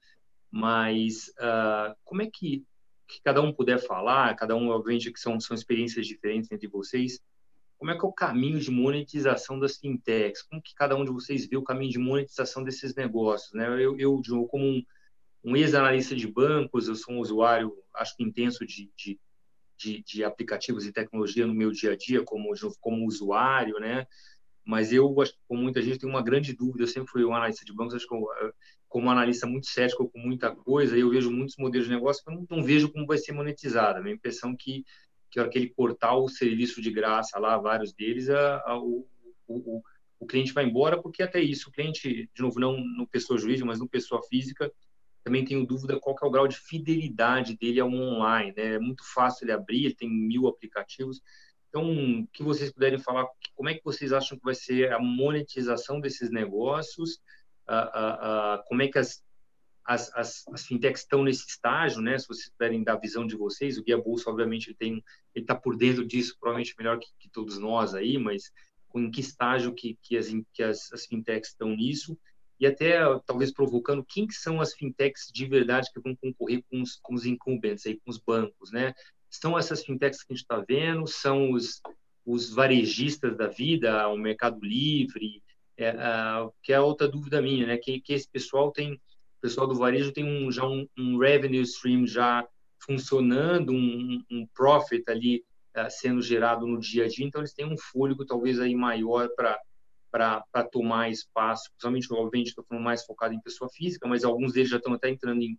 [0.51, 2.65] Mas uh, como é que
[3.07, 7.21] que cada um puder falar, cada um, obviamente, que são, são experiências diferentes entre vocês,
[7.79, 10.43] como é que é o caminho de monetização das fintechs?
[10.43, 13.53] Como que cada um de vocês vê o caminho de monetização desses negócios?
[13.53, 13.67] Né?
[13.83, 14.83] Eu, eu como um,
[15.45, 19.21] um ex-analista de bancos, eu sou um usuário, acho que intenso de, de,
[19.77, 24.07] de, de, aplicativos e tecnologia no meu dia a dia, como, como usuário, né?
[24.65, 26.85] Mas eu, acho que como muita gente, tem uma grande dúvida.
[26.85, 28.27] Eu sempre fui um analista de bancos, acho que eu,
[28.89, 32.35] como analista muito cético com muita coisa, eu vejo muitos modelos de negócio que eu
[32.35, 33.99] não, não vejo como vai ser monetizado.
[33.99, 34.85] A minha impressão é que
[35.35, 39.05] que hora que ele cortar o serviço de graça lá, vários deles, a, a, o,
[39.49, 39.83] o,
[40.21, 43.67] o cliente vai embora, porque até isso, o cliente, de novo, não no pessoa jurídica,
[43.67, 44.73] mas no pessoa física,
[45.25, 48.55] também tenho dúvida qual é o grau de fidelidade dele ao online.
[48.57, 48.75] Né?
[48.75, 51.21] É muito fácil ele abrir, ele tem mil aplicativos.
[51.75, 56.01] Então, que vocês puderem falar, como é que vocês acham que vai ser a monetização
[56.01, 57.17] desses negócios
[57.69, 59.21] uh, uh, como é que as,
[59.85, 62.17] as, as, as, fintechs estão nesse estágio, né?
[62.17, 65.03] Se vocês puderem dar a visão de vocês, o Guia Bolsa, obviamente, ele
[65.35, 68.53] ele está por dentro disso, provavelmente melhor que, que, todos nós aí, mas
[68.95, 72.17] em que estágio que, que, as, que as, as fintechs estão nisso
[72.61, 76.81] e até talvez provocando quem que são as fintechs de verdade que vão concorrer com
[76.81, 78.95] os, com os incumbentes aí, com os bancos, né?
[79.41, 81.81] São essas fintechs que a gente está vendo, são os,
[82.25, 85.43] os varejistas da vida, o Mercado Livre,
[85.77, 87.77] é, uh, que é outra dúvida minha, né?
[87.77, 89.01] Que, que esse pessoal tem, o
[89.41, 92.47] pessoal do varejo tem um, já um, um revenue stream já
[92.79, 95.45] funcionando, um, um profit ali
[95.77, 99.29] uh, sendo gerado no dia a dia, então eles têm um fôlego talvez aí maior
[99.35, 99.59] para
[100.15, 104.71] para tomar espaço, principalmente, obviamente, estou falando mais focado em pessoa física, mas alguns deles
[104.71, 105.59] já estão até entrando em,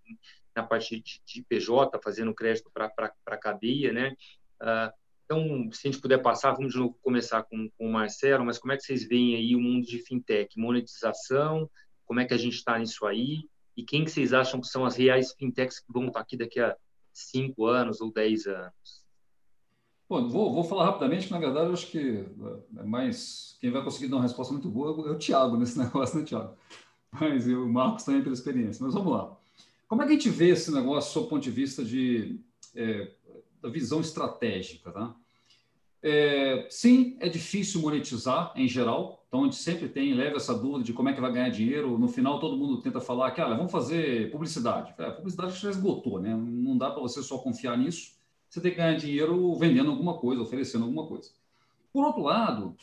[0.55, 2.89] na parte de, de PJ, fazendo crédito para
[3.25, 4.15] a cadeia, né?
[4.61, 4.93] Uh,
[5.25, 8.57] então, se a gente puder passar, vamos de novo começar com, com o Marcelo, mas
[8.57, 10.57] como é que vocês veem aí o mundo de fintech?
[10.57, 11.69] Monetização,
[12.05, 13.49] como é que a gente está nisso aí?
[13.75, 16.61] E quem que vocês acham que são as reais fintechs que vão estar aqui daqui
[16.61, 16.77] a
[17.11, 19.04] cinco anos ou dez anos?
[20.07, 22.25] Bom, vou, vou falar rapidamente, que na verdade eu acho que
[22.77, 26.19] é mais quem vai conseguir dar uma resposta muito boa é o Thiago nesse negócio,
[26.19, 26.55] né, Thiago?
[27.11, 28.83] Mas o Marcos também pela experiência.
[28.85, 29.35] Mas vamos lá.
[29.87, 32.39] Como é que a gente vê esse negócio do ponto de vista de
[32.75, 33.11] é,
[33.65, 34.91] da visão estratégica.
[34.91, 35.15] Tá?
[36.01, 40.83] É, sim, é difícil monetizar em geral, então a gente sempre tem, leva essa dúvida
[40.83, 41.97] de como é que vai ganhar dinheiro.
[41.97, 44.93] No final, todo mundo tenta falar que, olha, vamos fazer publicidade.
[44.97, 46.35] É, publicidade já esgotou, né?
[46.35, 48.13] Não dá para você só confiar nisso.
[48.49, 51.29] Você tem que ganhar dinheiro vendendo alguma coisa, oferecendo alguma coisa.
[51.91, 52.75] Por outro lado,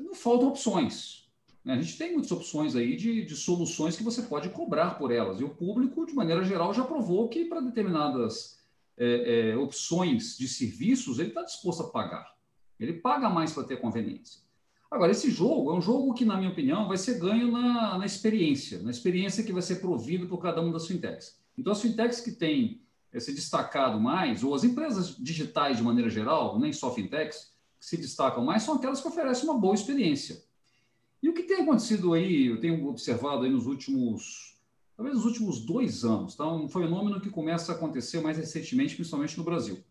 [0.00, 1.28] não faltam opções.
[1.64, 1.74] Né?
[1.74, 5.40] A gente tem muitas opções aí de, de soluções que você pode cobrar por elas.
[5.40, 8.60] E o público, de maneira geral, já provou que para determinadas
[8.96, 12.34] é, é, opções de serviços, ele está disposto a pagar.
[12.78, 14.40] Ele paga mais para ter conveniência.
[14.90, 18.06] Agora, esse jogo é um jogo que, na minha opinião, vai ser ganho na, na
[18.06, 21.36] experiência, na experiência que vai ser provido por cada uma das fintechs.
[21.58, 22.80] Então, as fintechs que têm
[23.20, 27.96] se destacado mais, ou as empresas digitais de maneira geral, nem só fintechs, que se
[27.96, 30.42] destacam mais, são aquelas que oferecem uma boa experiência.
[31.22, 34.58] E o que tem acontecido aí, eu tenho observado aí nos últimos,
[34.96, 36.46] talvez nos últimos dois anos, tá?
[36.46, 39.82] um fenômeno que começa a acontecer mais recentemente, principalmente no Brasil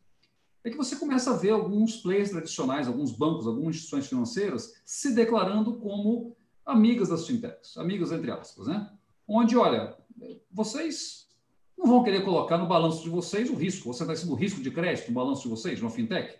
[0.65, 5.13] é que você começa a ver alguns players tradicionais, alguns bancos, algumas instituições financeiras se
[5.13, 6.35] declarando como
[6.65, 8.91] amigas das fintechs, amigas entre aspas, né?
[9.27, 9.95] Onde, olha,
[10.51, 11.24] vocês
[11.77, 14.61] não vão querer colocar no balanço de vocês o risco, você está sendo o risco
[14.61, 16.35] de crédito no balanço de vocês, uma fintech,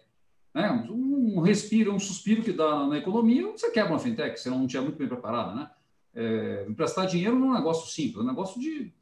[0.53, 0.71] né?
[0.89, 4.81] Um respiro, um suspiro que dá na economia, você quebra uma fintech, você não tinha
[4.81, 5.69] muito bem preparada, né?
[6.13, 8.93] É, emprestar dinheiro não é um negócio simples, é um negócio de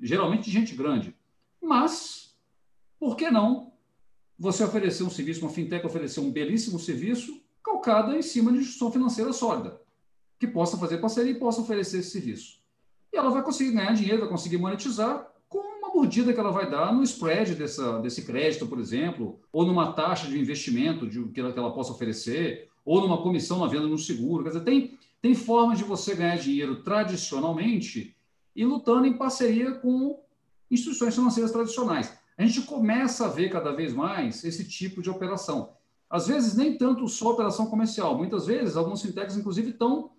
[0.00, 1.14] geralmente de gente grande.
[1.60, 2.34] Mas,
[2.98, 3.72] por que não
[4.38, 8.90] você oferecer um serviço, uma fintech oferecer um belíssimo serviço calcada em cima de instituição
[8.90, 9.80] financeira sólida,
[10.38, 12.60] que possa fazer parceria e possa oferecer esse serviço.
[13.12, 15.30] E ela vai conseguir ganhar dinheiro, vai conseguir monetizar
[15.90, 19.92] uma mordida que ela vai dar no spread dessa, desse crédito, por exemplo, ou numa
[19.92, 23.86] taxa de investimento de, que, ela, que ela possa oferecer, ou numa comissão na venda
[23.86, 24.42] de um seguro.
[24.42, 28.16] Quer dizer, tem, tem formas de você ganhar dinheiro tradicionalmente
[28.54, 30.20] e lutando em parceria com
[30.70, 35.74] instituições financeiras tradicionais a gente começa a ver cada vez mais esse tipo de operação.
[36.08, 38.16] Às vezes, nem tanto só operação comercial.
[38.16, 40.12] Muitas vezes, alguns fintechs, inclusive, estão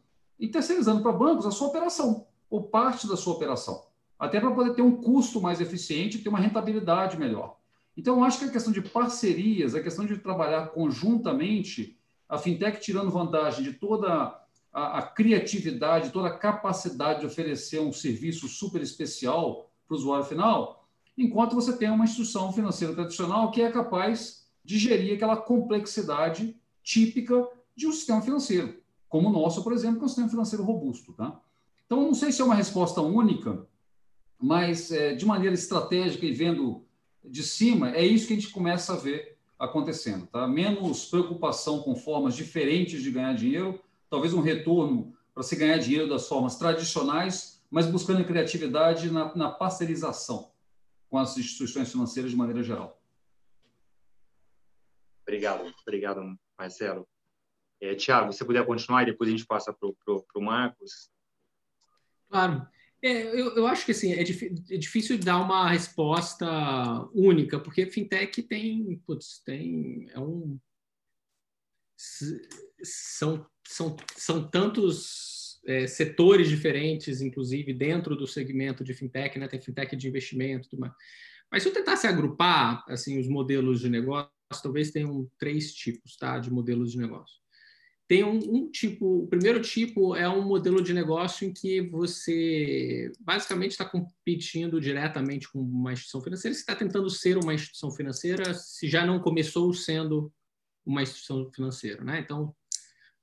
[0.52, 3.84] terceirizando para bancos a sua operação, ou parte da sua operação,
[4.22, 7.58] até para poder ter um custo mais eficiente ter uma rentabilidade melhor.
[7.98, 11.98] Então, eu acho que a questão de parcerias, a questão de trabalhar conjuntamente,
[12.30, 14.40] a fintech tirando vantagem de toda
[14.72, 20.26] a, a criatividade, toda a capacidade de oferecer um serviço super especial para o usuário
[20.26, 26.56] final, enquanto você tem uma instituição financeira tradicional que é capaz de gerir aquela complexidade
[26.84, 28.78] típica de um sistema financeiro,
[29.10, 31.12] como o nosso, por exemplo, que é um sistema financeiro robusto.
[31.14, 31.42] Tá?
[31.88, 33.68] Então, não sei se é uma resposta única,
[34.42, 36.84] mas é, de maneira estratégica e vendo
[37.24, 40.26] de cima, é isso que a gente começa a ver acontecendo.
[40.26, 40.48] Tá?
[40.48, 46.10] Menos preocupação com formas diferentes de ganhar dinheiro, talvez um retorno para se ganhar dinheiro
[46.10, 50.52] das formas tradicionais, mas buscando criatividade na, na parcerização
[51.10, 53.00] com as instituições financeiras de maneira geral.
[55.22, 57.08] Obrigado, obrigado, Marcelo.
[57.80, 61.10] É, Tiago, se puder continuar e depois a gente passa para o Marcos.
[62.30, 62.68] Claro.
[63.04, 66.46] É, eu, eu, acho que assim, é, é, difícil dar uma resposta
[67.14, 70.60] única, porque fintech tem, putz, tem é um,
[72.84, 79.48] são, são, são tantos é, setores diferentes, inclusive dentro do segmento de fintech, né?
[79.48, 80.94] Tem fintech de investimento, tudo mais.
[81.52, 86.40] Mas se eu tentasse agrupar assim os modelos de negócio, talvez tenham três tipos, tá,
[86.40, 87.41] de modelos de negócio.
[88.12, 93.10] Tem um, um, tipo, o primeiro tipo é um modelo de negócio em que você
[93.21, 98.54] basicamente está competindo diretamente com uma instituição financeira, você está tentando ser uma instituição financeira,
[98.54, 100.30] se já não começou sendo
[100.86, 102.19] uma instituição financeira, né?
[102.19, 102.54] Então,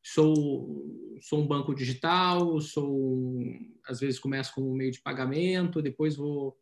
[0.03, 0.83] sou,
[1.21, 3.43] sou um banco digital, sou
[3.87, 6.57] às vezes começo com um meio de pagamento, depois vou,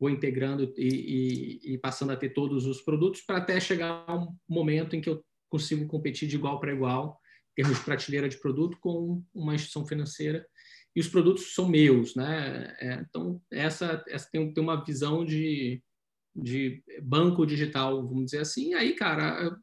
[0.00, 4.34] vou integrando e, e, e passando a ter todos os produtos para até chegar um
[4.48, 7.20] momento em que eu consigo competir de igual para igual
[7.58, 10.46] termos de prateleira de produto com uma instituição financeira
[10.94, 12.72] e os produtos ssão meus, né?
[12.78, 15.82] É, então essa, essa tem, tem uma visão de,
[16.36, 18.74] de banco digital, vamos dizer assim.
[18.74, 19.58] Aí, cara,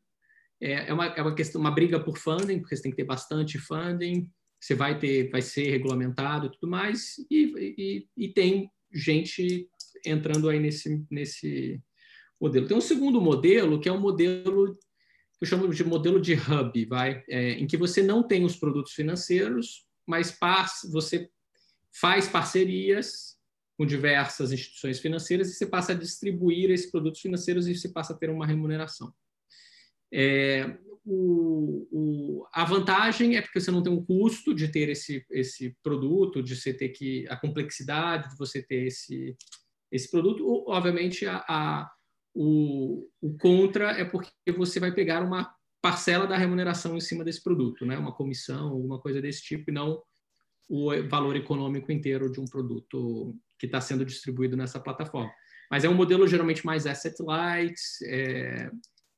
[0.61, 3.05] é, é, uma, é uma questão, uma briga por funding, porque você tem que ter
[3.05, 4.29] bastante funding,
[4.59, 9.69] você vai ter, vai ser regulamentado e tudo mais, e, e, e tem gente
[10.05, 11.81] entrando aí nesse, nesse
[12.41, 12.67] modelo.
[12.67, 14.77] Tem um segundo modelo, que é um modelo
[15.41, 18.93] eu chamo de modelo de hub, vai, é, em que você não tem os produtos
[18.93, 21.29] financeiros, mas par, você
[21.93, 23.35] faz parcerias
[23.77, 28.13] com diversas instituições financeiras e você passa a distribuir esses produtos financeiros e você passa
[28.13, 29.13] a ter uma remuneração.
[30.13, 35.25] É, o, o, a vantagem é porque você não tem um custo de ter esse,
[35.31, 39.35] esse produto, de você ter que a complexidade de você ter esse,
[39.91, 40.63] esse produto.
[40.67, 41.91] Obviamente, a, a
[42.35, 47.41] o, o, contra é porque você vai pegar uma parcela da remuneração em cima desse
[47.41, 47.97] produto, né?
[47.97, 50.03] uma comissão, alguma coisa desse tipo, e não
[50.67, 55.31] o valor econômico inteiro de um produto que está sendo distribuído nessa plataforma.
[55.71, 58.69] Mas é um modelo geralmente mais asset light, é,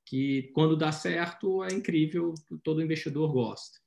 [0.06, 3.80] que quando dá certo é incrível, todo investidor gosta.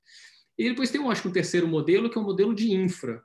[0.59, 3.23] E depois tem, eu acho, um terceiro modelo, que é o um modelo de infra.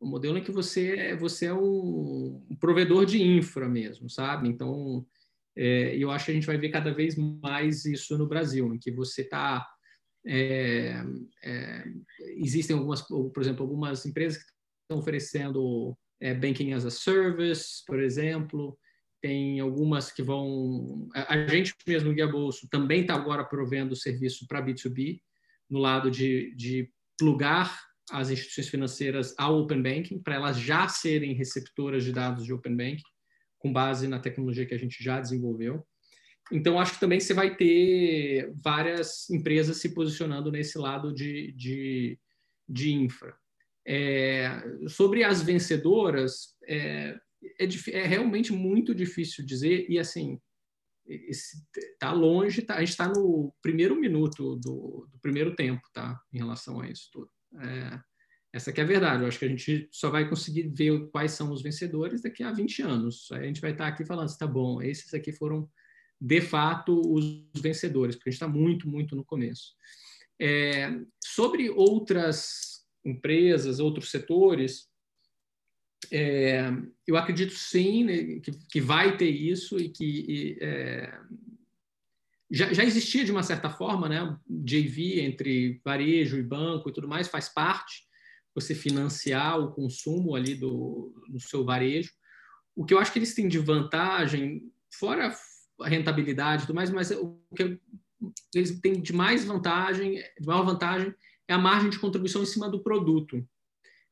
[0.00, 4.48] O modelo em que você, você é um, provedor de infra mesmo, sabe?
[4.48, 5.06] Então,
[5.56, 8.78] é, eu acho que a gente vai ver cada vez mais isso no Brasil, em
[8.78, 9.66] que você está...
[10.28, 11.02] É,
[11.44, 11.84] é,
[12.38, 14.50] existem algumas, por exemplo, algumas empresas que
[14.82, 18.76] estão oferecendo é, banking as a service, por exemplo,
[19.22, 21.08] tem algumas que vão.
[21.14, 25.20] A gente mesmo, Guia Bolso, também está agora provendo serviço para B2B,
[25.70, 31.34] no lado de, de plugar as instituições financeiras ao Open Banking, para elas já serem
[31.34, 33.02] receptoras de dados de Open Banking,
[33.58, 35.86] com base na tecnologia que a gente já desenvolveu.
[36.52, 42.18] Então, acho que também você vai ter várias empresas se posicionando nesse lado de, de,
[42.68, 43.36] de infra.
[43.84, 44.48] É,
[44.88, 47.18] sobre as vencedoras, é,
[47.58, 50.40] é, é, realmente muito difícil dizer, e assim,
[51.06, 56.20] está longe, tá, a gente está no primeiro minuto do, do, primeiro tempo, tá?
[56.32, 57.30] Em relação a isso tudo.
[57.60, 58.00] É,
[58.52, 59.22] essa que é a verdade.
[59.22, 62.52] Eu acho que a gente só vai conseguir ver quais são os vencedores daqui a
[62.52, 63.28] 20 anos.
[63.32, 65.68] Aí a gente vai estar aqui falando, está bom, esses aqui foram
[66.20, 69.74] de fato os vencedores, porque a gente está muito, muito no começo.
[70.40, 74.88] É, sobre outras empresas, outros setores,
[76.10, 76.70] é,
[77.06, 81.18] eu acredito sim né, que, que, vai ter isso e que e, é,
[82.50, 84.38] já, já, existia de uma certa forma, né?
[84.48, 88.05] JV entre varejo e banco e tudo mais faz parte.
[88.56, 92.10] Você financiar o consumo ali do, do seu varejo.
[92.74, 95.32] O que eu acho que eles têm de vantagem, fora
[95.80, 97.78] a rentabilidade e tudo mais, mas o que
[98.54, 101.14] eles têm de mais vantagem, de maior vantagem,
[101.46, 103.36] é a margem de contribuição em cima do produto.
[103.36, 103.46] O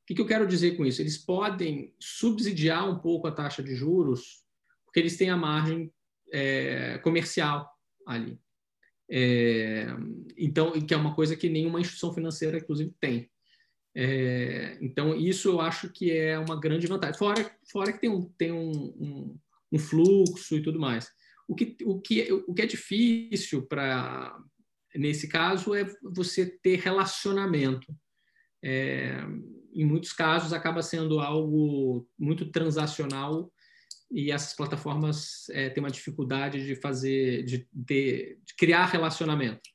[0.07, 1.01] que, que eu quero dizer com isso?
[1.01, 4.45] Eles podem subsidiar um pouco a taxa de juros,
[4.85, 5.93] porque eles têm a margem
[6.31, 7.69] é, comercial
[8.07, 8.39] ali.
[9.11, 9.87] É,
[10.37, 13.31] então, que é uma coisa que nenhuma instituição financeira, inclusive, tem.
[13.97, 17.19] É, então, isso eu acho que é uma grande vantagem.
[17.19, 19.39] Fora, fora que tem, um, tem um, um,
[19.73, 21.09] um fluxo e tudo mais.
[21.47, 24.37] O que, o que, o que é difícil para
[24.95, 27.95] nesse caso é você ter relacionamento.
[28.63, 29.19] É,
[29.75, 33.53] em muitos casos acaba sendo algo muito transacional
[34.11, 39.69] e essas plataformas é, têm uma dificuldade de fazer, de, de, de, criar relacionamento.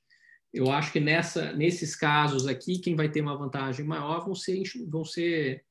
[0.53, 4.63] Eu acho que nessa, nesses casos aqui, quem vai ter uma vantagem maior vão ser,
[4.87, 5.63] vão ser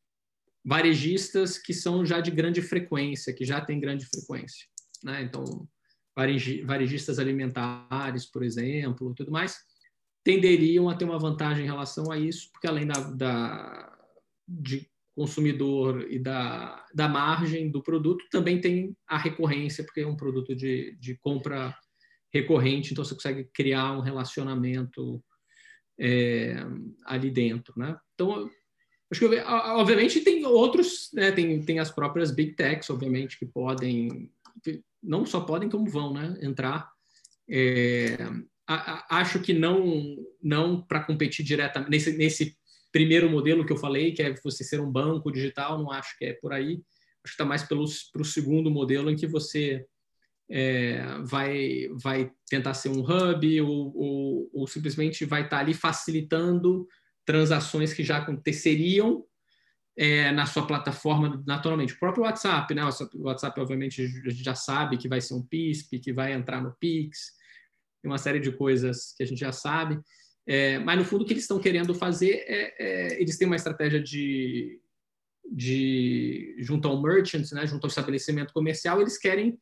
[0.65, 4.67] varejistas que são já de grande frequência, que já têm grande frequência.
[5.03, 5.23] Né?
[5.23, 5.69] Então,
[6.65, 9.57] varejistas alimentares, por exemplo, tudo mais,
[10.25, 13.99] tenderiam a ter uma vantagem em relação a isso, porque além da, da
[14.47, 20.17] de consumidor e da, da margem do produto, também tem a recorrência, porque é um
[20.17, 21.77] produto de, de compra
[22.33, 25.23] recorrente, então você consegue criar um relacionamento
[25.99, 26.57] é,
[27.05, 27.97] ali dentro, né?
[28.15, 28.51] Então,
[29.11, 31.33] acho que obviamente tem outros, né?
[31.33, 34.31] Tem, tem as próprias big techs, obviamente, que podem
[35.03, 36.91] não só podem, como vão né, entrar.
[37.49, 38.17] É,
[38.67, 42.59] a, a, acho que não, não para competir diretamente, nesse, nesse
[42.93, 46.27] primeiro modelo que eu falei, que é você ser um banco digital, não acho que
[46.27, 46.83] é por aí.
[47.25, 49.87] Acho que está mais para o segundo modelo, em que você
[50.51, 55.75] é, vai, vai tentar ser um hub ou, ou, ou simplesmente vai estar tá ali
[55.75, 56.87] facilitando
[57.25, 59.25] transações que já aconteceriam
[59.97, 61.93] é, na sua plataforma naturalmente.
[61.93, 62.83] O próprio WhatsApp, né?
[62.85, 66.63] O WhatsApp, obviamente, a gente já sabe que vai ser um PISP, que vai entrar
[66.63, 67.33] no Pix,
[68.01, 70.01] tem uma série de coisas que a gente já sabe.
[70.47, 73.57] É, mas, no fundo, o que eles estão querendo fazer é, é, eles têm uma
[73.57, 74.81] estratégia de,
[75.53, 77.67] de junto ao merchant, né?
[77.67, 79.59] junto ao estabelecimento comercial, eles querem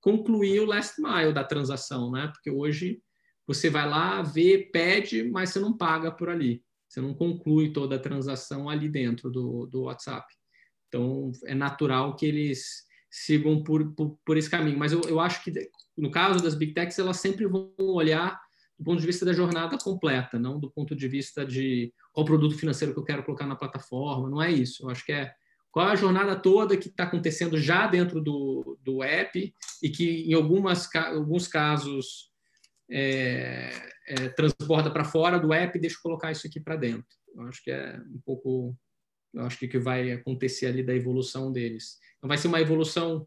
[0.00, 2.28] concluir o last mile da transação, né?
[2.28, 3.02] Porque hoje
[3.46, 6.62] você vai lá, vê, pede, mas você não paga por ali.
[6.88, 10.26] Você não conclui toda a transação ali dentro do, do WhatsApp.
[10.88, 14.78] Então, é natural que eles sigam por, por, por esse caminho.
[14.78, 15.52] Mas eu, eu acho que,
[15.96, 18.40] no caso das Big Techs, elas sempre vão olhar
[18.78, 22.56] do ponto de vista da jornada completa, não do ponto de vista de qual produto
[22.56, 24.28] financeiro que eu quero colocar na plataforma.
[24.28, 24.84] Não é isso.
[24.84, 25.32] Eu acho que é
[25.70, 30.28] qual é a jornada toda que está acontecendo já dentro do, do app e que,
[30.28, 32.30] em algumas, alguns casos,
[32.90, 33.70] é,
[34.08, 37.06] é, transborda para fora do app deixa eu colocar isso aqui para dentro.
[37.34, 38.76] Eu acho que é um pouco,
[39.32, 41.98] eu acho que o que vai acontecer ali da evolução deles.
[42.18, 43.26] Então vai ser uma evolução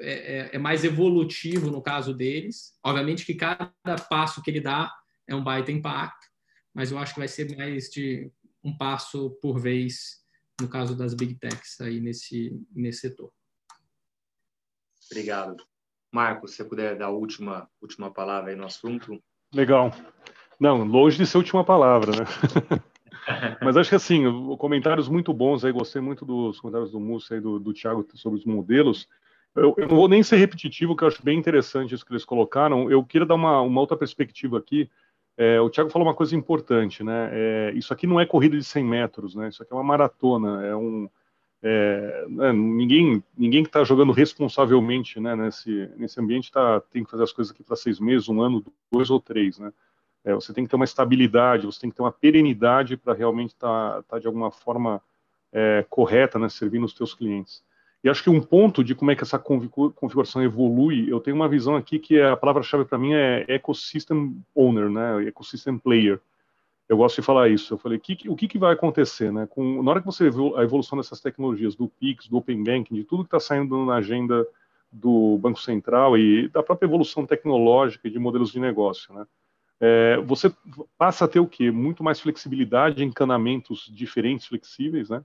[0.00, 2.76] é, é, é, mais evolutivo no caso deles.
[2.84, 3.72] Obviamente que cada
[4.10, 4.92] passo que ele dá
[5.28, 6.26] é um baita impacto,
[6.74, 8.30] mas eu acho que vai ser mais de
[8.64, 10.21] um passo por vez
[10.60, 13.32] no caso das big techs aí nesse nesse setor.
[15.10, 15.56] Obrigado.
[16.12, 19.18] Marcos, se você puder dar a última, última palavra aí no assunto.
[19.54, 19.92] Legal.
[20.60, 22.82] Não, longe de ser a última palavra, né?
[23.62, 24.24] Mas acho que assim,
[24.58, 28.38] comentários muito bons aí, gostei muito dos comentários do Múcio e do, do Thiago sobre
[28.38, 29.08] os modelos.
[29.54, 32.24] Eu, eu, não vou nem ser repetitivo, que eu acho bem interessante isso que eles
[32.24, 32.90] colocaram.
[32.90, 34.90] Eu queria dar uma, uma outra perspectiva aqui.
[35.36, 37.30] É, o Thiago falou uma coisa importante, né?
[37.32, 39.48] É, isso aqui não é corrida de 100 metros, né?
[39.48, 41.08] Isso aqui é uma maratona, é um...
[41.64, 42.52] É, né?
[42.52, 47.32] ninguém ninguém que está jogando responsavelmente né, nesse, nesse ambiente tá, tem que fazer as
[47.32, 49.72] coisas aqui para seis meses, um ano, dois ou três, né?
[50.24, 53.50] É, você tem que ter uma estabilidade, você tem que ter uma perenidade para realmente
[53.50, 55.00] estar tá, tá, de alguma forma
[55.52, 57.62] é, correta, né, servindo os teus clientes.
[58.02, 61.48] E acho que um ponto de como é que essa configuração evolui, eu tenho uma
[61.48, 66.20] visão aqui que é, a palavra-chave para mim é ecosystem owner, né, ecosystem player.
[66.88, 67.74] Eu gosto de falar isso.
[67.74, 69.46] Eu falei, que, o que, que vai acontecer, né?
[69.48, 72.96] Com, na hora que você vê a evolução dessas tecnologias, do Pix, do Open Banking,
[72.96, 74.46] de tudo que está saindo na agenda
[74.90, 79.26] do Banco Central e da própria evolução tecnológica e de modelos de negócio, né?
[79.82, 80.54] é, você
[80.96, 81.72] passa a ter o quê?
[81.72, 85.24] Muito mais flexibilidade, encanamentos diferentes, flexíveis, né?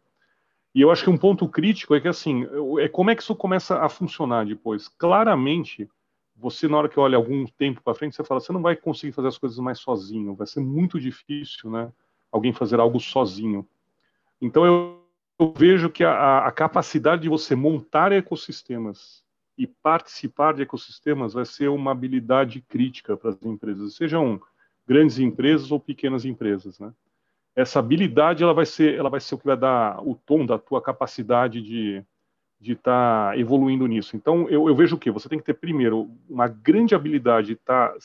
[0.78, 2.48] E eu acho que um ponto crítico é que, assim,
[2.80, 4.88] é como é que isso começa a funcionar depois.
[4.88, 5.90] Claramente,
[6.36, 9.12] você, na hora que olha algum tempo para frente, você fala, você não vai conseguir
[9.12, 11.92] fazer as coisas mais sozinho, vai ser muito difícil, né?
[12.32, 13.68] Alguém fazer algo sozinho.
[14.40, 15.04] Então, eu,
[15.40, 19.24] eu vejo que a, a capacidade de você montar ecossistemas
[19.58, 24.40] e participar de ecossistemas vai ser uma habilidade crítica para as empresas, sejam
[24.88, 26.94] grandes empresas ou pequenas empresas, né?
[27.58, 30.58] Essa habilidade ela vai ser, ela vai ser o que vai dar o tom da
[30.58, 32.06] tua capacidade de
[32.60, 34.16] de estar tá evoluindo nisso.
[34.16, 37.90] Então eu, eu vejo que você tem que ter primeiro uma grande habilidade de estar
[37.90, 37.98] tá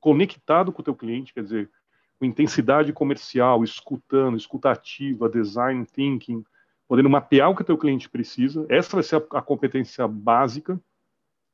[0.00, 1.70] conectado com o teu cliente, quer dizer,
[2.18, 6.44] com intensidade comercial, escutando, escutativa, design thinking,
[6.86, 8.66] podendo mapear o que o teu cliente precisa.
[8.68, 10.80] Essa vai ser a, a competência básica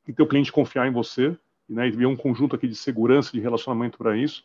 [0.09, 1.37] e teu cliente confiar em você,
[1.69, 4.45] né, e ver um conjunto aqui de segurança, de relacionamento para isso.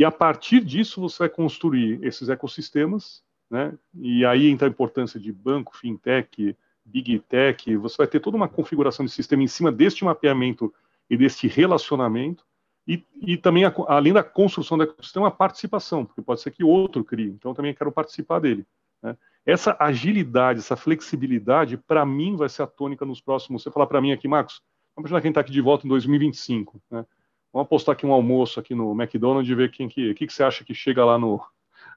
[0.00, 3.74] E a partir disso você vai construir esses ecossistemas, né?
[3.94, 7.76] E aí entra a importância de banco, fintech, big tech.
[7.76, 10.72] Você vai ter toda uma configuração de sistema em cima deste mapeamento
[11.10, 12.46] e deste relacionamento.
[12.88, 16.64] E, e também, a, além da construção do ecossistema, a participação, porque pode ser que
[16.64, 17.28] outro crie.
[17.28, 18.64] Então, também quero participar dele.
[19.02, 19.14] Né?
[19.44, 23.62] Essa agilidade, essa flexibilidade, para mim, vai ser a tônica nos próximos.
[23.62, 24.62] Você falar para mim aqui, Marcos,
[24.96, 26.80] vamos imaginar quem está aqui de volta em 2025.
[26.90, 27.04] Né?
[27.52, 30.42] Vamos apostar aqui um almoço aqui no McDonald's e ver quem que, que, que você
[30.42, 31.40] acha que chega lá no,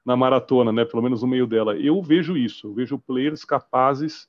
[0.04, 0.84] na maratona, né?
[0.84, 1.76] Pelo menos no meio dela.
[1.76, 2.68] Eu vejo isso.
[2.68, 4.28] Eu vejo players capazes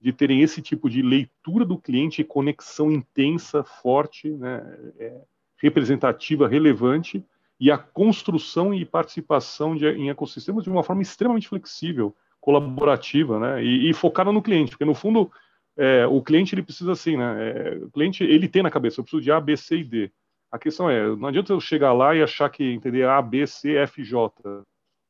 [0.00, 4.62] de terem esse tipo de leitura do cliente conexão intensa, forte, né?
[4.98, 5.20] É,
[5.62, 7.24] representativa, relevante
[7.58, 13.64] e a construção e participação de, em ecossistemas de uma forma extremamente flexível colaborativa, né?
[13.64, 15.30] E, e focada no cliente, porque no fundo
[15.76, 17.36] é, o cliente ele precisa assim, né?
[17.38, 20.12] É, o cliente ele tem na cabeça, eu preciso de A, B, C e D.
[20.54, 23.74] A questão é, não adianta eu chegar lá e achar que entender A, B, C,
[23.74, 24.32] F, J.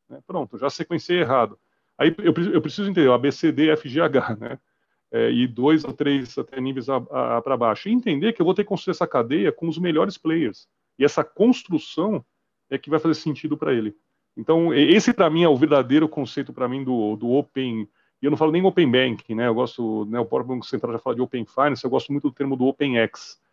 [0.09, 0.19] Né?
[0.27, 1.59] Pronto, já sequenciei errado.
[1.99, 4.59] Aí eu, eu preciso entender A, B, C, D, F, G, H, né?
[5.13, 7.91] É, e dois a três até níveis para baixo.
[7.91, 10.67] E entender que eu vou ter que construir essa cadeia com os melhores players.
[10.99, 12.25] E essa construção
[12.71, 13.95] é que vai fazer sentido para ele.
[14.35, 17.87] Então, esse para mim é o verdadeiro conceito para mim do, do Open.
[18.23, 19.47] E eu não falo nem Open Banking, né?
[19.47, 22.31] Eu gosto, né, o próprio Banco Central já fala de Open Finance, eu gosto muito
[22.31, 23.39] do termo do OpenX.
[23.39, 23.44] É,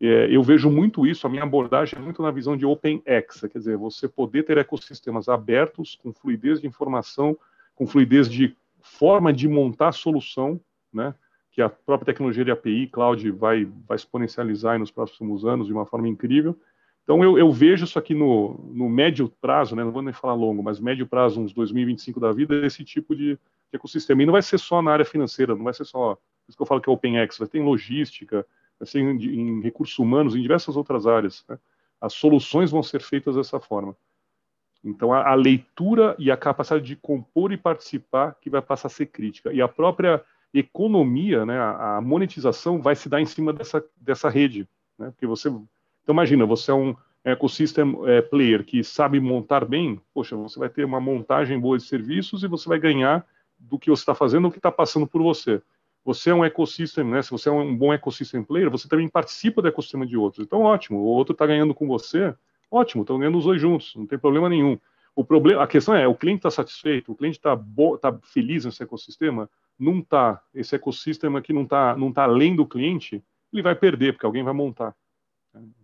[0.00, 3.76] eu vejo muito isso, a minha abordagem é muito na visão de OpenX, quer dizer,
[3.76, 7.36] você poder ter ecossistemas abertos, com fluidez de informação,
[7.74, 10.58] com fluidez de forma de montar solução,
[10.92, 11.14] né?
[11.52, 15.84] Que a própria tecnologia de API, cloud, vai, vai exponencializar nos próximos anos de uma
[15.84, 16.56] forma incrível
[17.10, 20.34] então, eu, eu, vejo isso aqui no, no, médio prazo, né, não vou nem falar
[20.34, 23.38] longo, mas médio prazo, uns 2025 da vida, esse tipo de, de,
[23.72, 24.22] ecossistema.
[24.22, 26.62] E não vai ser só na área financeira, não vai ser só, por isso que
[26.62, 28.46] eu falo que é OpenX, vai ter logística,
[28.94, 31.44] em, em recursos humanos, em diversas outras áreas.
[31.48, 31.58] Né?
[32.00, 33.96] As soluções vão ser feitas dessa forma.
[34.82, 38.90] Então, a, a, leitura e a capacidade de compor e participar que vai passar a
[38.90, 39.52] ser crítica.
[39.52, 40.22] E a própria
[40.54, 44.66] economia, né, a, a monetização vai se dar em cima dessa, dessa rede,
[44.98, 45.10] né?
[45.10, 45.50] porque você
[46.02, 50.68] então, imagina, você é um ecosystem é, player que sabe montar bem, poxa, você vai
[50.68, 53.24] ter uma montagem boa de serviços e você vai ganhar
[53.58, 55.62] do que você está fazendo, o que está passando por você.
[56.04, 57.22] Você é um ecossistema, né?
[57.22, 60.46] Se você é um bom ecossistema player, você também participa do ecossistema de outros.
[60.46, 60.98] Então, ótimo.
[60.98, 62.34] O outro está ganhando com você,
[62.70, 63.02] ótimo.
[63.02, 64.78] Estão ganhando os dois juntos, não tem problema nenhum.
[65.14, 67.56] O problema, a questão é, o cliente está satisfeito, o cliente está
[68.00, 70.42] tá feliz nesse ecossistema, não está.
[70.54, 73.22] Esse ecossistema que não está não tá além do cliente,
[73.52, 74.94] ele vai perder porque alguém vai montar.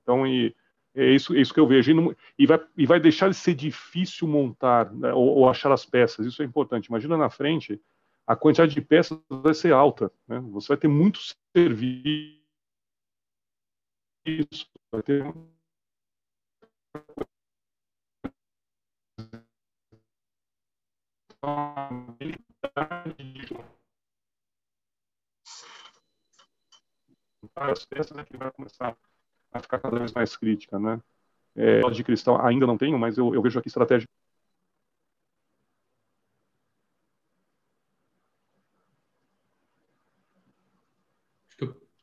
[0.01, 0.55] Então, e,
[0.97, 1.91] é isso, é isso que eu vejo.
[1.91, 5.71] E, não, e, vai, e vai deixar de ser difícil montar né, ou, ou, achar
[5.71, 6.25] as peças.
[6.25, 6.87] Isso é importante.
[6.87, 7.79] Imagina na frente,
[8.27, 10.11] a quantidade de peças vai ser alta.
[10.27, 10.41] Né?
[10.51, 11.20] Você vai ter muito
[11.55, 12.37] serviço,
[14.93, 15.24] vai ter
[27.55, 28.97] as peças é que vai começar
[29.53, 31.01] a ficar cada vez mais crítica, né?
[31.55, 34.07] É, de cristal ainda não tenho, mas eu, eu vejo aqui estratégia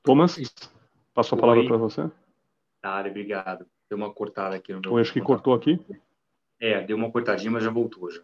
[0.04, 0.38] Thomas,
[1.14, 2.12] passo a palavra para você.
[2.82, 3.66] Tá, obrigado.
[3.90, 4.92] Deu uma cortada aqui no meu.
[4.92, 5.80] Eu acho que cortou aqui.
[6.60, 8.22] É, deu uma cortadinha, mas já voltou já.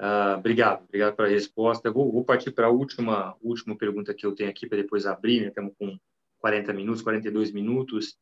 [0.00, 1.90] Uh, obrigado, obrigado pela resposta.
[1.90, 5.42] Vou, vou partir para a última, última pergunta que eu tenho aqui para depois abrir,
[5.42, 5.48] né?
[5.48, 5.98] Estamos com
[6.38, 8.16] 40 minutos, 42 minutos.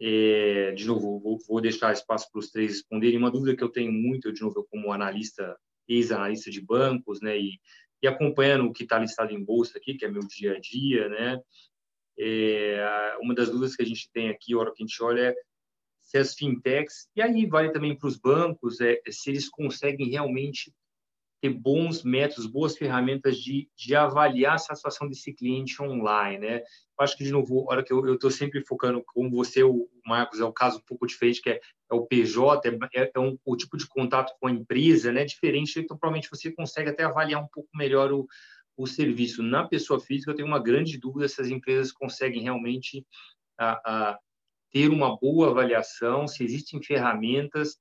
[0.00, 3.18] É, de novo, vou, vou deixar espaço para os três responderem.
[3.18, 5.56] Uma dúvida que eu tenho muito, eu, de novo, eu como analista,
[5.88, 7.38] ex-analista de bancos, né?
[7.38, 7.60] E,
[8.04, 11.08] e acompanhando o que está listado em bolsa aqui, que é meu dia a dia,
[11.08, 11.40] né?
[12.18, 15.30] É, uma das dúvidas que a gente tem aqui, a hora que a gente olha,
[15.30, 15.34] é
[16.02, 20.70] se as fintechs, e aí vale também para os bancos, é, se eles conseguem realmente
[21.44, 26.60] ter bons métodos, boas ferramentas de, de avaliar a satisfação desse cliente online, né?
[26.60, 30.40] Eu acho que, de novo, hora que eu estou sempre focando, como você, o Marcos,
[30.40, 31.60] é um caso um pouco diferente, que é,
[31.92, 35.22] é o PJ, é, é um, o tipo de contato com a empresa, né?
[35.26, 38.26] Diferente, então provavelmente você consegue até avaliar um pouco melhor o,
[38.74, 39.42] o serviço.
[39.42, 43.04] Na pessoa física, eu tenho uma grande dúvida se as empresas conseguem realmente
[43.58, 44.18] a, a
[44.72, 47.76] ter uma boa avaliação, se existem ferramentas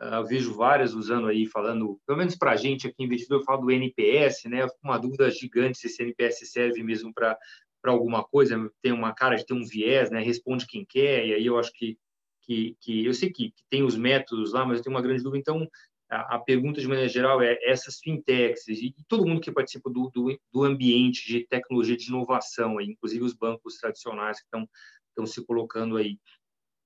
[0.00, 3.62] Uh, vejo várias usando aí, falando, pelo menos para a gente aqui, investidor, eu falo
[3.62, 4.64] do NPS, né?
[4.82, 7.36] Uma dúvida gigante se esse NPS serve mesmo para
[7.84, 10.20] alguma coisa, tem uma cara de ter um viés, né?
[10.20, 11.98] Responde quem quer, e aí eu acho que,
[12.42, 15.22] que, que eu sei que, que tem os métodos lá, mas eu tenho uma grande
[15.24, 15.40] dúvida.
[15.40, 15.68] Então,
[16.08, 19.90] a, a pergunta de maneira geral é: essas fintechs e, e todo mundo que participa
[19.90, 25.26] do, do, do, ambiente de tecnologia de inovação, aí, inclusive os bancos tradicionais que estão
[25.26, 26.18] se colocando aí,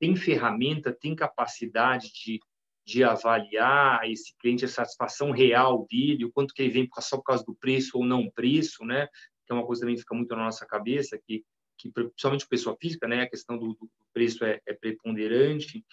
[0.01, 2.41] tem ferramenta, tem capacidade de
[2.85, 7.25] de avaliar esse cliente, a satisfação real dele, o quanto que ele vem só por
[7.25, 9.07] causa do preço ou não preço, né?
[9.47, 11.45] Que é uma coisa que também fica muito na nossa cabeça, que,
[11.79, 13.23] que principalmente pessoa física, né?
[13.23, 15.85] A questão do, do preço é, é preponderante.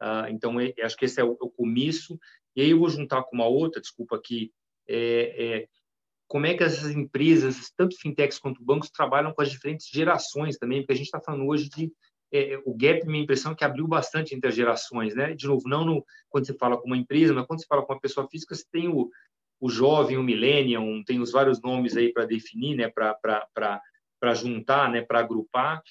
[0.00, 2.18] Uh, então, é, acho que esse é o, é o, começo.
[2.56, 4.52] E aí eu vou juntar com uma outra, desculpa aqui,
[4.88, 5.68] é, é,
[6.26, 10.80] como é que essas empresas, tanto fintechs quanto bancos, trabalham com as diferentes gerações também,
[10.80, 11.92] porque a gente está falando hoje de
[12.32, 15.34] é, o gap, minha impressão é que abriu bastante entre as gerações, né?
[15.34, 17.92] De novo, não no, quando você fala com uma empresa, mas quando você fala com
[17.92, 19.10] uma pessoa física, você tem o,
[19.60, 22.88] o jovem, o millennium, tem os vários nomes aí para definir, né?
[22.88, 25.02] Para juntar, né?
[25.02, 25.82] Para agrupar.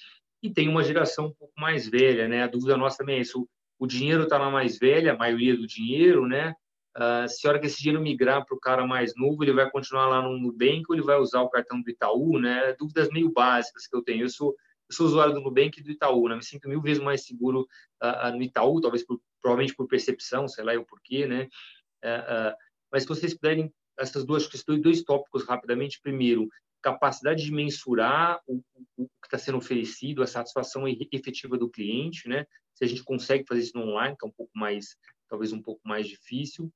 [0.42, 2.44] E tem uma geração um pouco mais velha, né?
[2.44, 3.48] A dúvida nossa também é isso.
[3.80, 6.54] O dinheiro está na mais velha, a maioria do dinheiro, né?
[6.96, 9.70] Uh, se a hora que esse dinheiro migrar para o cara mais novo, ele vai
[9.70, 12.74] continuar lá no Nubank ou ele vai usar o cartão do Itaú, né?
[12.74, 14.24] Dúvidas meio básicas que eu tenho.
[14.24, 14.56] Eu sou
[14.90, 16.36] eu sou usuário do Nubank e do Itaú, né?
[16.36, 17.68] Me sinto mil vezes mais seguro
[18.02, 21.50] uh, no Itaú, talvez por, provavelmente por percepção, sei lá o porquê, né?
[22.04, 22.56] Uh,
[22.92, 26.00] mas se vocês puderem, essas duas questões, dois tópicos rapidamente.
[26.02, 26.48] Primeiro,
[26.82, 28.64] capacidade de mensurar o,
[28.96, 32.46] o, o que está sendo oferecido, a satisfação efetiva do cliente, né?
[32.74, 34.96] Se a gente consegue fazer isso no online, que é um pouco mais,
[35.28, 36.72] talvez um pouco mais difícil.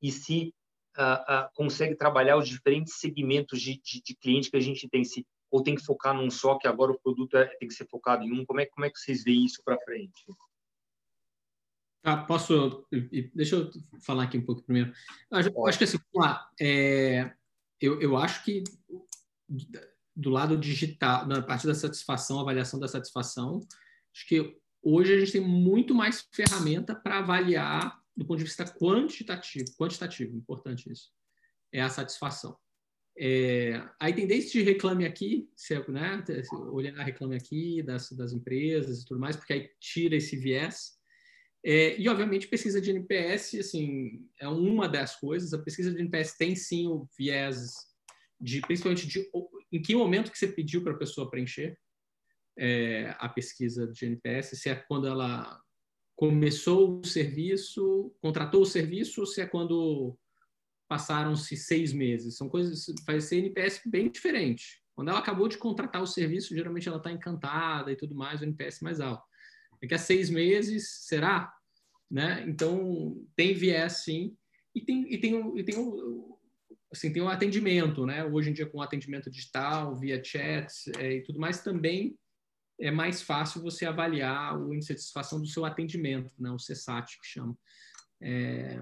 [0.00, 0.52] E se
[0.96, 5.24] uh, consegue trabalhar os diferentes segmentos de, de, de cliente que a gente tem, se
[5.52, 8.24] ou tem que focar num só, que agora o produto é, tem que ser focado
[8.24, 8.44] em um?
[8.46, 10.24] Como é, como é que vocês veem isso para frente?
[12.02, 12.86] Ah, posso.
[13.34, 14.92] Deixa eu falar aqui um pouco primeiro.
[15.30, 17.32] Acho, acho que assim, lá, é,
[17.78, 18.64] eu, eu acho que
[20.16, 23.60] do lado digital, na parte da satisfação, avaliação da satisfação,
[24.14, 28.64] acho que hoje a gente tem muito mais ferramenta para avaliar do ponto de vista
[28.64, 31.10] quantitativo, quantitativo, importante isso,
[31.70, 32.58] é a satisfação.
[33.18, 36.24] É, aí tem desde reclame aqui, se, é, né,
[36.70, 40.92] olhar reclame aqui das, das empresas e tudo mais, porque aí tira esse viés.
[41.64, 45.52] É, e, obviamente, pesquisa de NPS, assim, é uma das coisas.
[45.52, 47.70] A pesquisa de NPS tem, sim, o viés
[48.40, 49.30] de, principalmente, de
[49.70, 51.78] em que momento que você pediu para a pessoa preencher
[52.58, 55.58] é, a pesquisa de NPS, se é quando ela
[56.14, 60.16] começou o serviço, contratou o serviço, ou se é quando
[60.88, 62.36] passaram-se seis meses.
[62.36, 64.82] São coisas, vai ser NPS bem diferente.
[64.94, 68.44] Quando ela acabou de contratar o serviço, geralmente ela está encantada e tudo mais, o
[68.44, 69.24] NPS mais alto.
[69.80, 71.52] Daqui a seis meses, será?
[72.10, 72.44] Né?
[72.46, 74.36] Então, tem viés sim.
[74.74, 75.74] E tem, e tem, e tem,
[76.92, 78.24] assim, tem um atendimento, né?
[78.24, 82.16] Hoje em dia, com atendimento digital, via chat é, e tudo mais, também
[82.80, 86.50] é mais fácil você avaliar o índice de satisfação do seu atendimento, né?
[86.50, 87.56] o CSAT, que chama.
[88.20, 88.80] É,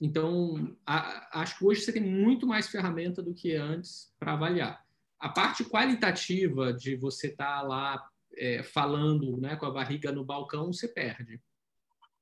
[0.00, 4.84] então, a, acho que hoje você tem muito mais ferramenta do que antes para avaliar.
[5.18, 10.24] A parte qualitativa de você estar tá lá é, falando né, com a barriga no
[10.24, 11.40] balcão, você perde.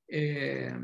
[0.09, 0.77] É,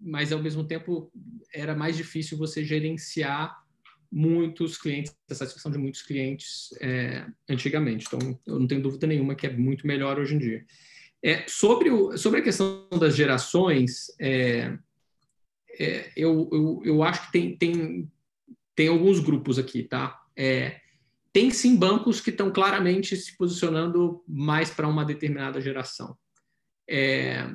[0.00, 1.10] mas ao mesmo tempo
[1.52, 3.64] era mais difícil você gerenciar
[4.10, 8.06] muitos clientes, a satisfação de muitos clientes é, antigamente.
[8.06, 10.64] Então, eu não tenho dúvida nenhuma que é muito melhor hoje em dia.
[11.20, 14.78] É, sobre, o, sobre a questão das gerações, é,
[15.78, 18.10] é, eu, eu, eu acho que tem, tem,
[18.74, 20.20] tem alguns grupos aqui, tá?
[20.36, 20.80] É,
[21.32, 26.16] tem sim bancos que estão claramente se posicionando mais para uma determinada geração.
[26.88, 27.50] É,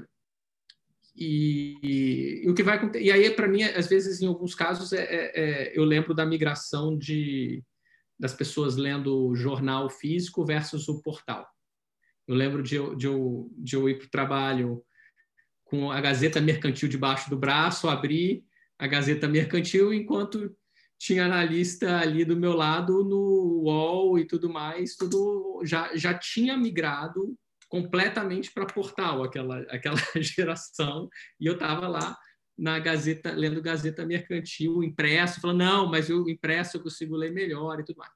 [1.16, 5.04] e, e, o que vai e aí para mim às vezes em alguns casos é,
[5.04, 7.64] é, é, eu lembro da migração de
[8.18, 11.46] das pessoas lendo jornal físico versus o portal
[12.28, 14.84] eu lembro de de eu, de eu ir para o trabalho
[15.70, 18.44] com a Gazeta Mercantil debaixo do braço abrir
[18.78, 20.56] a Gazeta Mercantil enquanto
[20.98, 26.58] tinha analista ali do meu lado no UOL e tudo mais tudo já já tinha
[26.58, 27.38] migrado
[27.70, 31.08] completamente para portal, aquela, aquela geração,
[31.40, 32.18] e eu estava lá
[32.58, 37.80] na Gazeta, lendo Gazeta Mercantil, impresso, falando, não, mas o impresso eu consigo ler melhor
[37.80, 38.12] e tudo mais.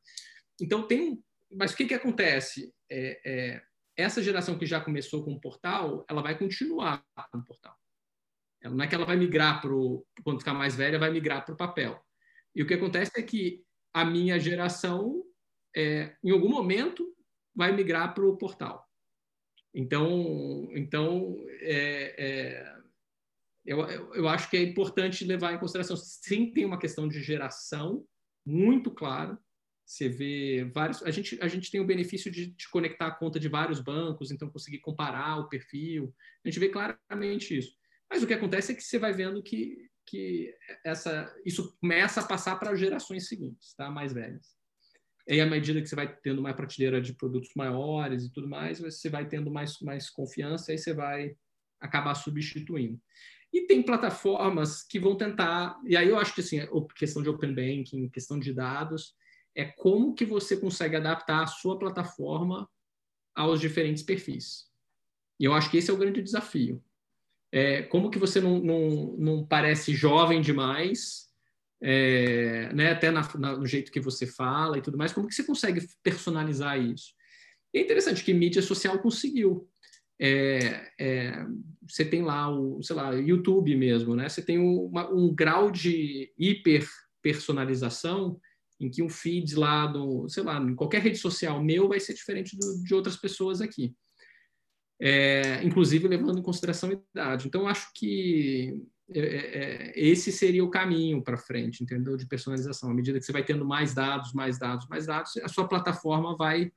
[0.60, 1.24] Então, tem.
[1.56, 2.74] Mas o que, que acontece?
[2.90, 3.62] É, é,
[3.96, 7.78] essa geração que já começou com o portal, ela vai continuar com o portal.
[8.64, 9.72] Não é que ela vai migrar para
[10.24, 12.02] quando ficar mais velha, vai migrar para o papel.
[12.56, 13.64] E o que acontece é que
[13.94, 15.24] a minha geração,
[15.76, 17.14] é, em algum momento,
[17.54, 18.88] vai migrar para o portal.
[19.74, 22.76] Então, então é, é,
[23.66, 23.80] eu,
[24.14, 25.98] eu acho que é importante levar em consideração.
[25.98, 28.06] Sim, tem uma questão de geração
[28.46, 29.38] muito clara.
[29.94, 31.04] Você vê vários.
[31.04, 34.32] A gente, a gente tem o benefício de, de conectar a conta de vários bancos,
[34.32, 36.12] então conseguir comparar o perfil.
[36.44, 37.76] A gente vê claramente isso.
[38.10, 40.52] Mas o que acontece é que você vai vendo que, que
[40.84, 43.92] essa, isso começa a passar para gerações seguintes, tá?
[43.92, 44.56] mais velhas.
[45.28, 48.80] E à medida que você vai tendo mais prateleira de produtos maiores e tudo mais,
[48.80, 51.36] você vai tendo mais, mais confiança e você vai
[51.80, 53.00] acabar substituindo.
[53.54, 56.62] E tem plataformas que vão tentar, e aí eu acho que assim,
[56.96, 59.14] questão de open banking, questão de dados,
[59.56, 62.70] é como que você consegue adaptar a sua plataforma
[63.36, 64.66] aos diferentes perfis.
[65.40, 66.84] E eu acho que esse é o grande desafio.
[67.52, 71.30] É, como que você não, não, não parece jovem demais,
[71.82, 75.36] é, né, até na, na, no jeito que você fala e tudo mais, como que
[75.36, 77.14] você consegue personalizar isso?
[77.74, 79.68] é interessante que mídia social conseguiu.
[80.20, 81.46] É, é,
[81.82, 84.30] você tem lá o, sei lá, YouTube mesmo, né?
[84.30, 86.88] Você tem uma, um grau de hiper
[87.22, 88.40] personalização
[88.84, 92.14] em que um feed lá do, sei lá, em qualquer rede social meu vai ser
[92.14, 93.96] diferente do, de outras pessoas aqui.
[95.02, 97.48] É, inclusive levando em consideração a idade.
[97.48, 98.82] Então, acho que
[99.14, 102.16] é, é, é, esse seria o caminho para frente, entendeu?
[102.16, 102.90] De personalização.
[102.90, 106.36] À medida que você vai tendo mais dados, mais dados, mais dados, a sua plataforma
[106.38, 106.72] vai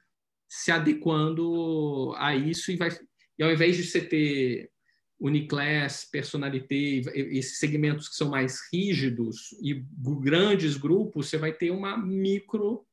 [0.48, 2.90] se adequando a isso e vai.
[3.38, 4.70] E ao invés de você ter
[5.18, 9.84] Uniclass, Personalité, esses segmentos que são mais rígidos e
[10.20, 12.86] grandes grupos, você vai ter uma micro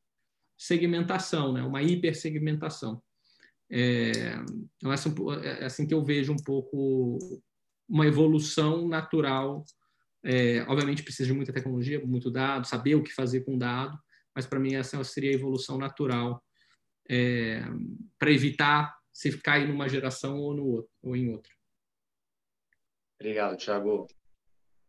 [0.57, 1.61] segmentação, né?
[1.63, 3.01] uma hipersegmentação.
[3.69, 4.11] É,
[4.77, 7.17] então, é assim que eu vejo um pouco
[7.87, 9.65] uma evolução natural.
[10.23, 13.97] É, obviamente precisa de muita tecnologia, muito dado, saber o que fazer com dado,
[14.33, 16.41] mas para mim essa seria a evolução natural
[17.09, 17.61] é,
[18.17, 21.52] para evitar se cair numa geração ou, no outro, ou em outra.
[23.19, 24.07] Obrigado, Thiago.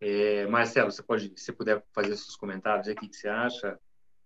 [0.00, 3.78] É, Marcelo, você pode, se puder fazer seus comentários aqui, o que você acha?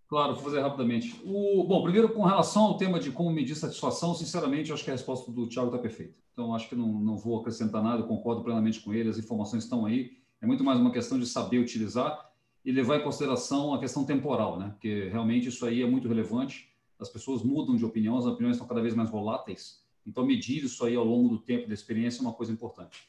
[0.08, 1.20] Claro, vou fazer rapidamente.
[1.24, 4.94] O, bom, primeiro, com relação ao tema de como medir satisfação, sinceramente, acho que a
[4.94, 6.14] resposta do Thiago está perfeita.
[6.32, 9.84] Então, acho que não, não vou acrescentar nada, concordo plenamente com ele, as informações estão
[9.84, 10.16] aí.
[10.40, 12.28] É muito mais uma questão de saber utilizar
[12.64, 14.70] e levar em consideração a questão temporal, né?
[14.70, 16.72] Porque realmente isso aí é muito relevante.
[16.98, 19.84] As pessoas mudam de opinião, as opiniões estão cada vez mais voláteis.
[20.06, 23.08] Então, medir isso aí ao longo do tempo da experiência é uma coisa importante.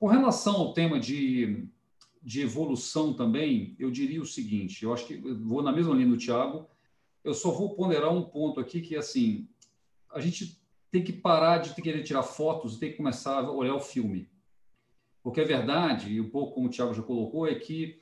[0.00, 1.68] Com relação ao tema de
[2.22, 6.16] de evolução também, eu diria o seguinte: eu acho que vou na mesma linha do
[6.16, 6.66] Tiago,
[7.24, 9.48] eu só vou ponderar um ponto aqui que é assim:
[10.12, 13.74] a gente tem que parar de querer tirar fotos e tem que começar a olhar
[13.74, 14.28] o filme.
[15.22, 18.00] Porque a verdade, e um pouco como o Tiago já colocou, é que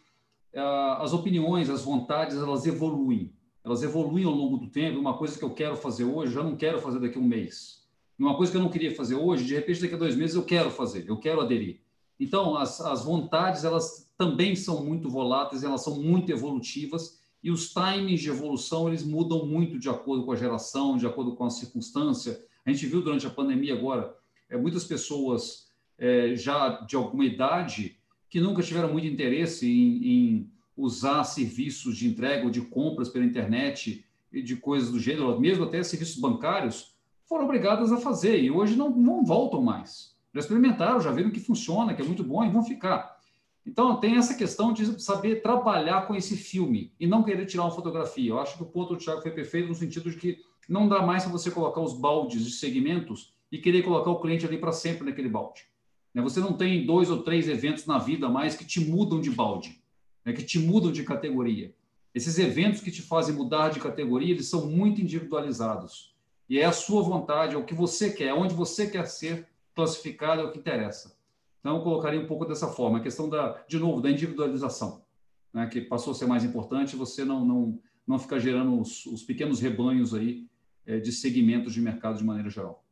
[0.55, 3.33] uh, as opiniões, as vontades, elas evoluem.
[3.65, 4.99] Elas evoluem ao longo do tempo.
[4.99, 7.87] Uma coisa que eu quero fazer hoje, já não quero fazer daqui a um mês.
[8.19, 10.45] Uma coisa que eu não queria fazer hoje, de repente, daqui a dois meses, eu
[10.45, 11.81] quero fazer, eu quero aderir.
[12.19, 17.73] Então, as, as vontades, elas também são muito voláteis, elas são muito evolutivas e os
[17.73, 21.51] timings de evolução, eles mudam muito de acordo com a geração, de acordo com a
[21.51, 22.45] circunstância.
[22.67, 24.13] A gente viu durante a pandemia agora,
[24.51, 27.97] é, muitas pessoas é, já de alguma idade
[28.29, 33.25] que nunca tiveram muito interesse em, em usar serviços de entrega ou de compras pela
[33.25, 38.51] internet e de coisas do gênero, mesmo até serviços bancários, foram obrigadas a fazer e
[38.51, 42.45] hoje não, não voltam mais já experimentaram, já viram que funciona, que é muito bom
[42.45, 43.19] e vão ficar.
[43.67, 47.71] Então, tem essa questão de saber trabalhar com esse filme e não querer tirar uma
[47.71, 48.31] fotografia.
[48.31, 51.03] Eu acho que o ponto do Thiago foi perfeito no sentido de que não dá
[51.03, 54.73] mais para você colocar os baldes de segmentos e querer colocar o cliente ali para
[54.73, 55.67] sempre naquele balde.
[56.15, 56.23] Né?
[56.23, 59.83] Você não tem dois ou três eventos na vida mais que te mudam de balde,
[60.25, 60.33] né?
[60.33, 61.75] que te mudam de categoria.
[62.15, 66.15] Esses eventos que te fazem mudar de categoria, eles são muito individualizados.
[66.49, 69.47] E é a sua vontade, é o que você quer, é onde você quer ser
[69.79, 71.17] classificado, é o que interessa.
[71.61, 75.05] Então, eu colocaria um pouco dessa forma, a questão da, de novo, da individualização,
[75.53, 79.23] né, que passou a ser mais importante, você não, não, não ficar gerando os, os
[79.23, 80.49] pequenos rebanhos aí
[80.85, 82.85] é, de segmentos de mercado de maneira geral.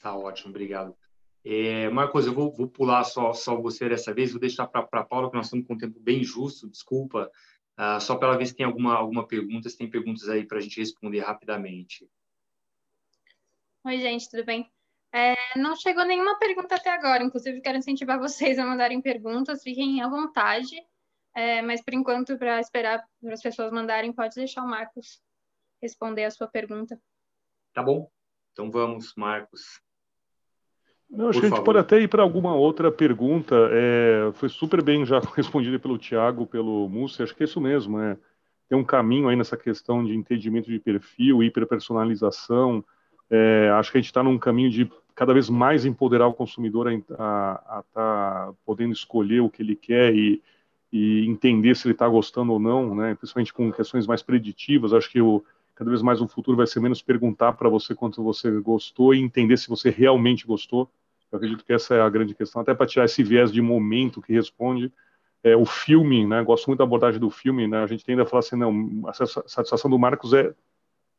[0.00, 0.96] Tá ótimo, obrigado.
[1.44, 5.04] É, Marcos, eu vou, vou, pular só, só você dessa vez, vou deixar para a
[5.04, 7.30] Paula, que nós estamos com um tempo bem justo, desculpa,
[7.78, 10.56] uh, só para ela ver se tem alguma, alguma pergunta, se tem perguntas aí para
[10.56, 12.08] a gente responder rapidamente.
[13.84, 14.72] Oi, gente, tudo bem?
[15.14, 20.00] É, não chegou nenhuma pergunta até agora, inclusive quero incentivar vocês a mandarem perguntas, fiquem
[20.00, 20.74] à vontade,
[21.34, 25.20] é, mas por enquanto, para esperar para as pessoas mandarem, pode deixar o Marcos
[25.82, 26.98] responder a sua pergunta.
[27.74, 28.10] Tá bom,
[28.52, 29.82] então vamos, Marcos.
[31.12, 33.54] Não, acho que a gente pode até ir para alguma outra pergunta.
[33.70, 37.22] É, foi super bem já respondido pelo Tiago, pelo Mussi.
[37.22, 38.00] Acho que é isso mesmo.
[38.00, 38.16] É,
[38.66, 42.82] tem um caminho aí nessa questão de entendimento de perfil, hiperpersonalização.
[43.28, 44.90] É, acho que a gente está num caminho de
[45.22, 50.12] cada vez mais empoderar o consumidor a estar tá podendo escolher o que ele quer
[50.12, 50.42] e,
[50.92, 53.14] e entender se ele está gostando ou não, né?
[53.14, 54.92] principalmente com questões mais preditivas.
[54.92, 55.44] Acho que o,
[55.76, 59.20] cada vez mais o futuro vai ser menos perguntar para você quanto você gostou e
[59.20, 60.90] entender se você realmente gostou.
[61.30, 64.20] Eu acredito que essa é a grande questão, até para tirar esse viés de momento
[64.20, 64.92] que responde.
[65.44, 66.42] É, o filme, né?
[66.42, 67.84] Gosto muito da abordagem do filme, né?
[67.84, 70.52] A gente tende a falar assim, não, a satisfação do Marcos é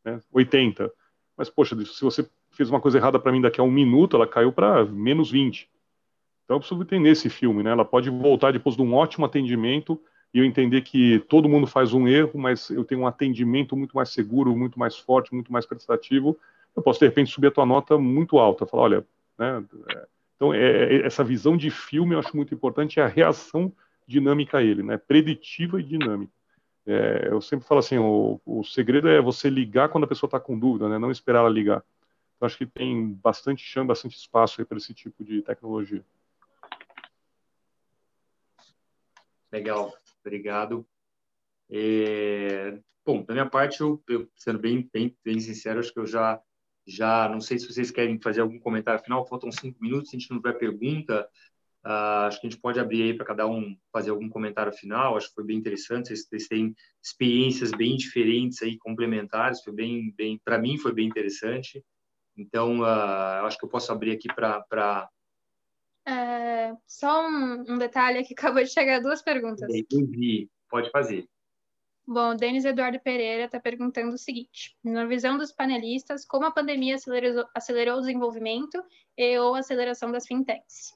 [0.03, 0.91] né, 80.
[1.37, 4.27] Mas, poxa, se você fez uma coisa errada para mim daqui a um minuto, ela
[4.27, 5.69] caiu para menos 20.
[6.45, 7.71] Então eu preciso entender esse filme, né?
[7.71, 9.99] Ela pode voltar depois de um ótimo atendimento
[10.33, 13.95] e eu entender que todo mundo faz um erro, mas eu tenho um atendimento muito
[13.95, 16.37] mais seguro, muito mais forte, muito mais prestativo.
[16.75, 19.63] Eu posso de repente subir a tua nota muito alta, falar, olha, né?
[19.89, 23.71] É, então é, é, essa visão de filme eu acho muito importante, é a reação
[24.07, 24.97] dinâmica a ele, né?
[24.97, 26.31] Preditiva e dinâmica.
[26.85, 30.39] É, eu sempre falo assim, o, o segredo é você ligar quando a pessoa está
[30.39, 30.97] com dúvida, né?
[30.97, 31.83] Não esperar ela ligar.
[32.45, 36.03] Acho que tem bastante chão, bastante espaço para esse tipo de tecnologia.
[39.51, 39.93] Legal,
[40.25, 40.85] obrigado.
[41.69, 46.05] É, bom, da minha parte, eu, eu, sendo bem, bem, bem sincero, acho que eu
[46.05, 46.41] já,
[46.85, 50.19] já, não sei se vocês querem fazer algum comentário final, faltam cinco minutos, se a
[50.19, 51.27] gente não tiver pergunta,
[51.85, 55.15] uh, acho que a gente pode abrir aí para cada um fazer algum comentário final,
[55.15, 60.13] acho que foi bem interessante, vocês, vocês têm experiências bem diferentes aí, complementares, foi bem,
[60.17, 61.83] bem para mim foi bem interessante.
[62.35, 65.09] Então, uh, acho que eu posso abrir aqui para.
[66.05, 69.73] É, só um, um, detalhe que acabou de chegar duas perguntas.
[69.73, 70.49] Entendi.
[70.69, 71.27] Pode fazer.
[72.05, 76.51] Bom, o Denis Eduardo Pereira está perguntando o seguinte: na visão dos panelistas, como a
[76.51, 78.83] pandemia acelerou, acelerou o desenvolvimento
[79.17, 80.93] e ou aceleração das fintechs?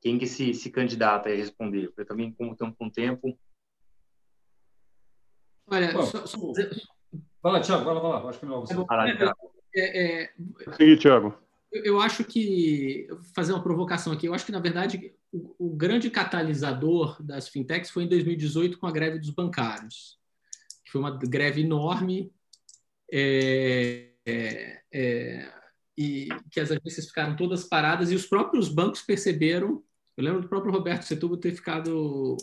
[0.00, 1.92] Quem que se, se candidata a responder?
[1.96, 3.36] Eu também, como estamos com tempo,
[5.70, 6.38] Olha, Bom, só, só...
[7.42, 8.28] Vai lá, Thiago, vai lá, vai lá.
[8.28, 9.34] Acho que não vai lá,
[9.74, 10.32] é, é,
[10.76, 11.34] Sim, Thiago.
[11.70, 15.76] Eu, eu acho que, fazer uma provocação aqui, eu acho que, na verdade, o, o,
[15.76, 20.18] grande catalisador das fintechs foi em 2018 com a greve dos bancários,
[20.84, 22.32] que foi uma greve enorme
[23.12, 25.52] é, é, é,
[25.96, 29.82] e que as agências ficaram todas paradas e os próprios bancos perceberam.
[30.16, 32.36] Eu lembro do próprio Roberto Setúbal ter ficado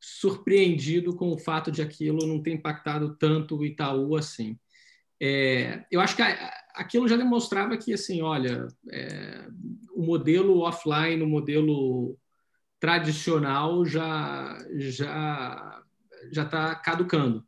[0.00, 4.58] surpreendido com o fato de aquilo não ter impactado tanto o Itaú assim.
[5.20, 6.22] É, eu acho que
[6.74, 9.48] aquilo já demonstrava que, assim, olha, é,
[9.94, 12.16] o modelo offline, o modelo
[12.80, 15.82] tradicional já já
[16.32, 17.46] já está caducando.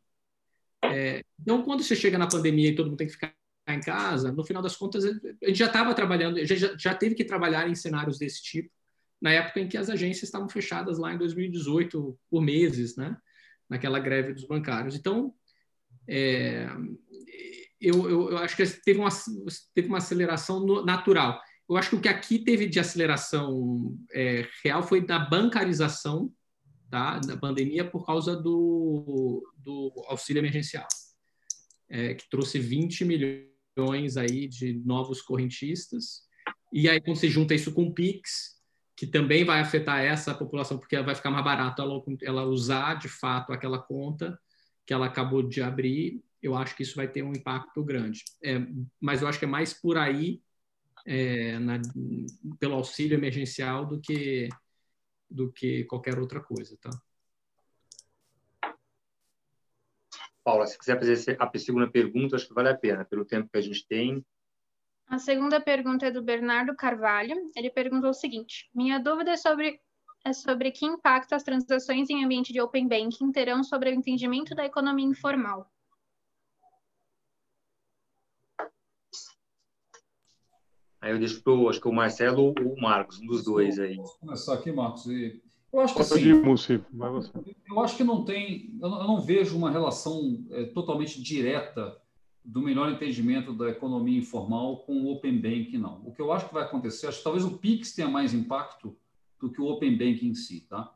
[0.83, 3.33] É, então, quando você chega na pandemia e todo mundo tem que ficar
[3.67, 7.23] em casa, no final das contas, a gente já estava trabalhando, já, já teve que
[7.23, 8.71] trabalhar em cenários desse tipo
[9.21, 13.15] na época em que as agências estavam fechadas lá em 2018 por meses, né?
[13.69, 14.95] Naquela greve dos bancários.
[14.95, 15.33] Então,
[16.07, 16.67] é,
[17.79, 19.09] eu, eu, eu, acho que teve uma,
[19.73, 21.39] teve uma aceleração natural.
[21.69, 26.31] Eu acho que o que aqui teve de aceleração é, real foi da bancarização
[26.89, 30.87] tá, da pandemia por causa do, do auxílio emergencial,
[31.89, 36.23] é, que trouxe 20 milhões aí de novos correntistas.
[36.73, 38.60] E aí, quando você junta isso com o PIX,
[39.01, 43.09] que também vai afetar essa população, porque vai ficar mais barato ela, ela usar de
[43.09, 44.39] fato aquela conta
[44.85, 46.23] que ela acabou de abrir.
[46.39, 48.23] Eu acho que isso vai ter um impacto grande.
[48.43, 48.59] É,
[48.99, 50.39] mas eu acho que é mais por aí
[51.03, 51.81] é, na,
[52.59, 54.47] pelo auxílio emergencial do que
[55.27, 56.91] do que qualquer outra coisa, tá?
[60.43, 63.57] Paula, se quiser fazer a segunda pergunta, acho que vale a pena, pelo tempo que
[63.57, 64.23] a gente tem.
[65.11, 67.35] A segunda pergunta é do Bernardo Carvalho.
[67.53, 69.77] Ele perguntou o seguinte: Minha dúvida é sobre,
[70.23, 74.55] é sobre que impacto as transações em ambiente de Open Banking terão sobre o entendimento
[74.55, 75.69] da economia informal.
[81.01, 83.97] Aí eu deixo para acho que o Marcelo ou o Marcos, um dos dois aí.
[83.97, 85.07] Vou começar aqui, Marcos.
[85.07, 86.21] Eu acho que assim.
[87.67, 92.00] Eu acho que não tem, eu não vejo uma relação é, totalmente direta
[92.43, 96.01] do melhor entendimento da economia informal com o Open Banking, não.
[96.05, 98.95] O que eu acho que vai acontecer, acho que talvez o Pix tenha mais impacto
[99.39, 100.93] do que o Open Banking em si, tá?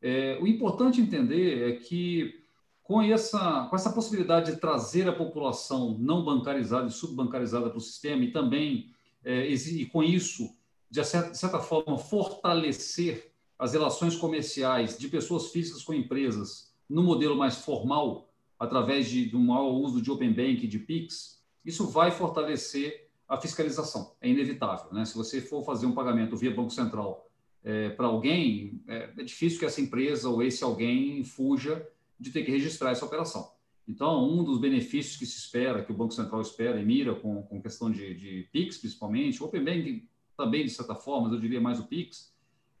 [0.00, 2.42] É, o importante entender é que
[2.82, 7.80] com essa, com essa possibilidade de trazer a população não bancarizada e subbancarizada para o
[7.80, 8.92] sistema e também
[9.24, 10.54] é, e com isso,
[10.90, 17.36] de certa, certa forma, fortalecer as relações comerciais de pessoas físicas com empresas no modelo
[17.36, 18.28] mais formal,
[18.58, 23.36] através de, de um maior uso de Open Bank, de PIX, isso vai fortalecer a
[23.36, 24.14] fiscalização.
[24.20, 24.92] É inevitável.
[24.92, 25.04] Né?
[25.04, 27.30] Se você for fazer um pagamento via Banco Central
[27.62, 31.86] é, para alguém, é, é, difícil que essa empresa ou esse alguém fuja
[32.20, 33.52] de ter que registrar essa operação.
[33.88, 37.42] Então, um dos benefícios que se espera, que o Banco Central espera e mira com,
[37.42, 41.60] com questão de, de PIX, principalmente, o Open Banking também, de certa forma, eu diria
[41.60, 42.32] mais o PIX,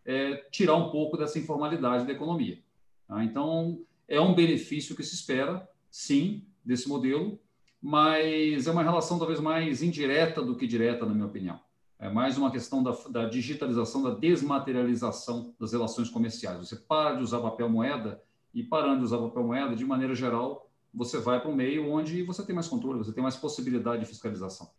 [0.04, 2.58] é tirar um pouco dessa informalidade da economia.
[3.06, 3.22] Tá?
[3.24, 7.38] Então, é um benefício que se espera, sim, desse modelo,
[7.80, 11.60] mas é uma relação talvez mais indireta do que direta, na minha opinião.
[11.98, 16.58] É mais uma questão da, da digitalização, da desmaterialização das relações comerciais.
[16.58, 20.70] Você para de usar papel moeda e parando de usar papel moeda, de maneira geral,
[20.92, 24.08] você vai para um meio onde você tem mais controle, você tem mais possibilidade de
[24.08, 24.70] fiscalização.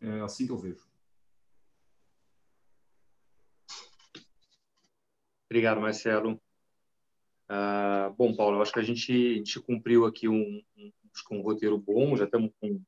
[0.00, 0.86] É assim que eu vejo.
[5.50, 6.40] Obrigado, Marcelo.
[7.50, 10.92] Uh, bom, Paulo, eu acho que a gente, a gente cumpriu aqui um, um,
[11.32, 12.80] um roteiro bom, já estamos com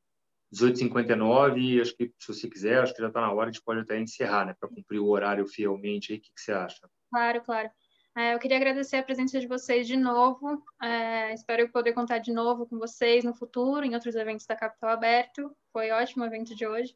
[0.52, 3.62] 18h59 e acho que, se você quiser, acho que já está na hora, a gente
[3.62, 6.12] pode até encerrar, né, para cumprir o horário fielmente.
[6.12, 6.90] Aí, o que, que você acha?
[7.10, 7.70] Claro, claro.
[8.16, 10.62] É, eu queria agradecer a presença de vocês de novo.
[10.82, 14.90] É, espero poder contar de novo com vocês no futuro, em outros eventos da Capital
[14.90, 15.56] Aberto.
[15.72, 16.94] Foi ótimo o evento de hoje.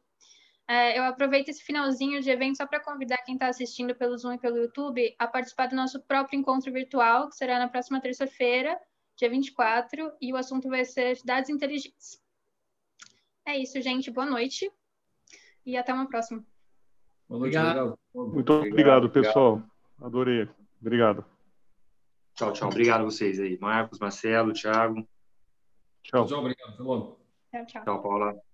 [0.67, 4.33] É, eu aproveito esse finalzinho de evento só para convidar quem está assistindo pelo Zoom
[4.33, 8.79] e pelo YouTube a participar do nosso próprio encontro virtual, que será na próxima terça-feira,
[9.15, 12.19] dia 24, e o assunto vai ser dados inteligentes.
[13.45, 14.09] É isso, gente.
[14.09, 14.71] Boa noite
[15.65, 16.43] e até uma próxima.
[17.29, 17.99] Boa noite, obrigado.
[18.13, 19.61] Muito obrigado, pessoal.
[20.01, 20.49] Adorei.
[20.81, 21.23] Obrigado.
[22.33, 22.69] Tchau, tchau.
[22.69, 23.57] Obrigado a vocês aí.
[23.59, 25.07] Marcos, Marcelo, Thiago.
[26.03, 26.25] Tchau.
[26.25, 26.73] Tchau, obrigado.
[26.73, 27.19] Até logo.
[27.51, 27.83] Tchau, tchau.
[27.83, 28.44] Tchau, Paula.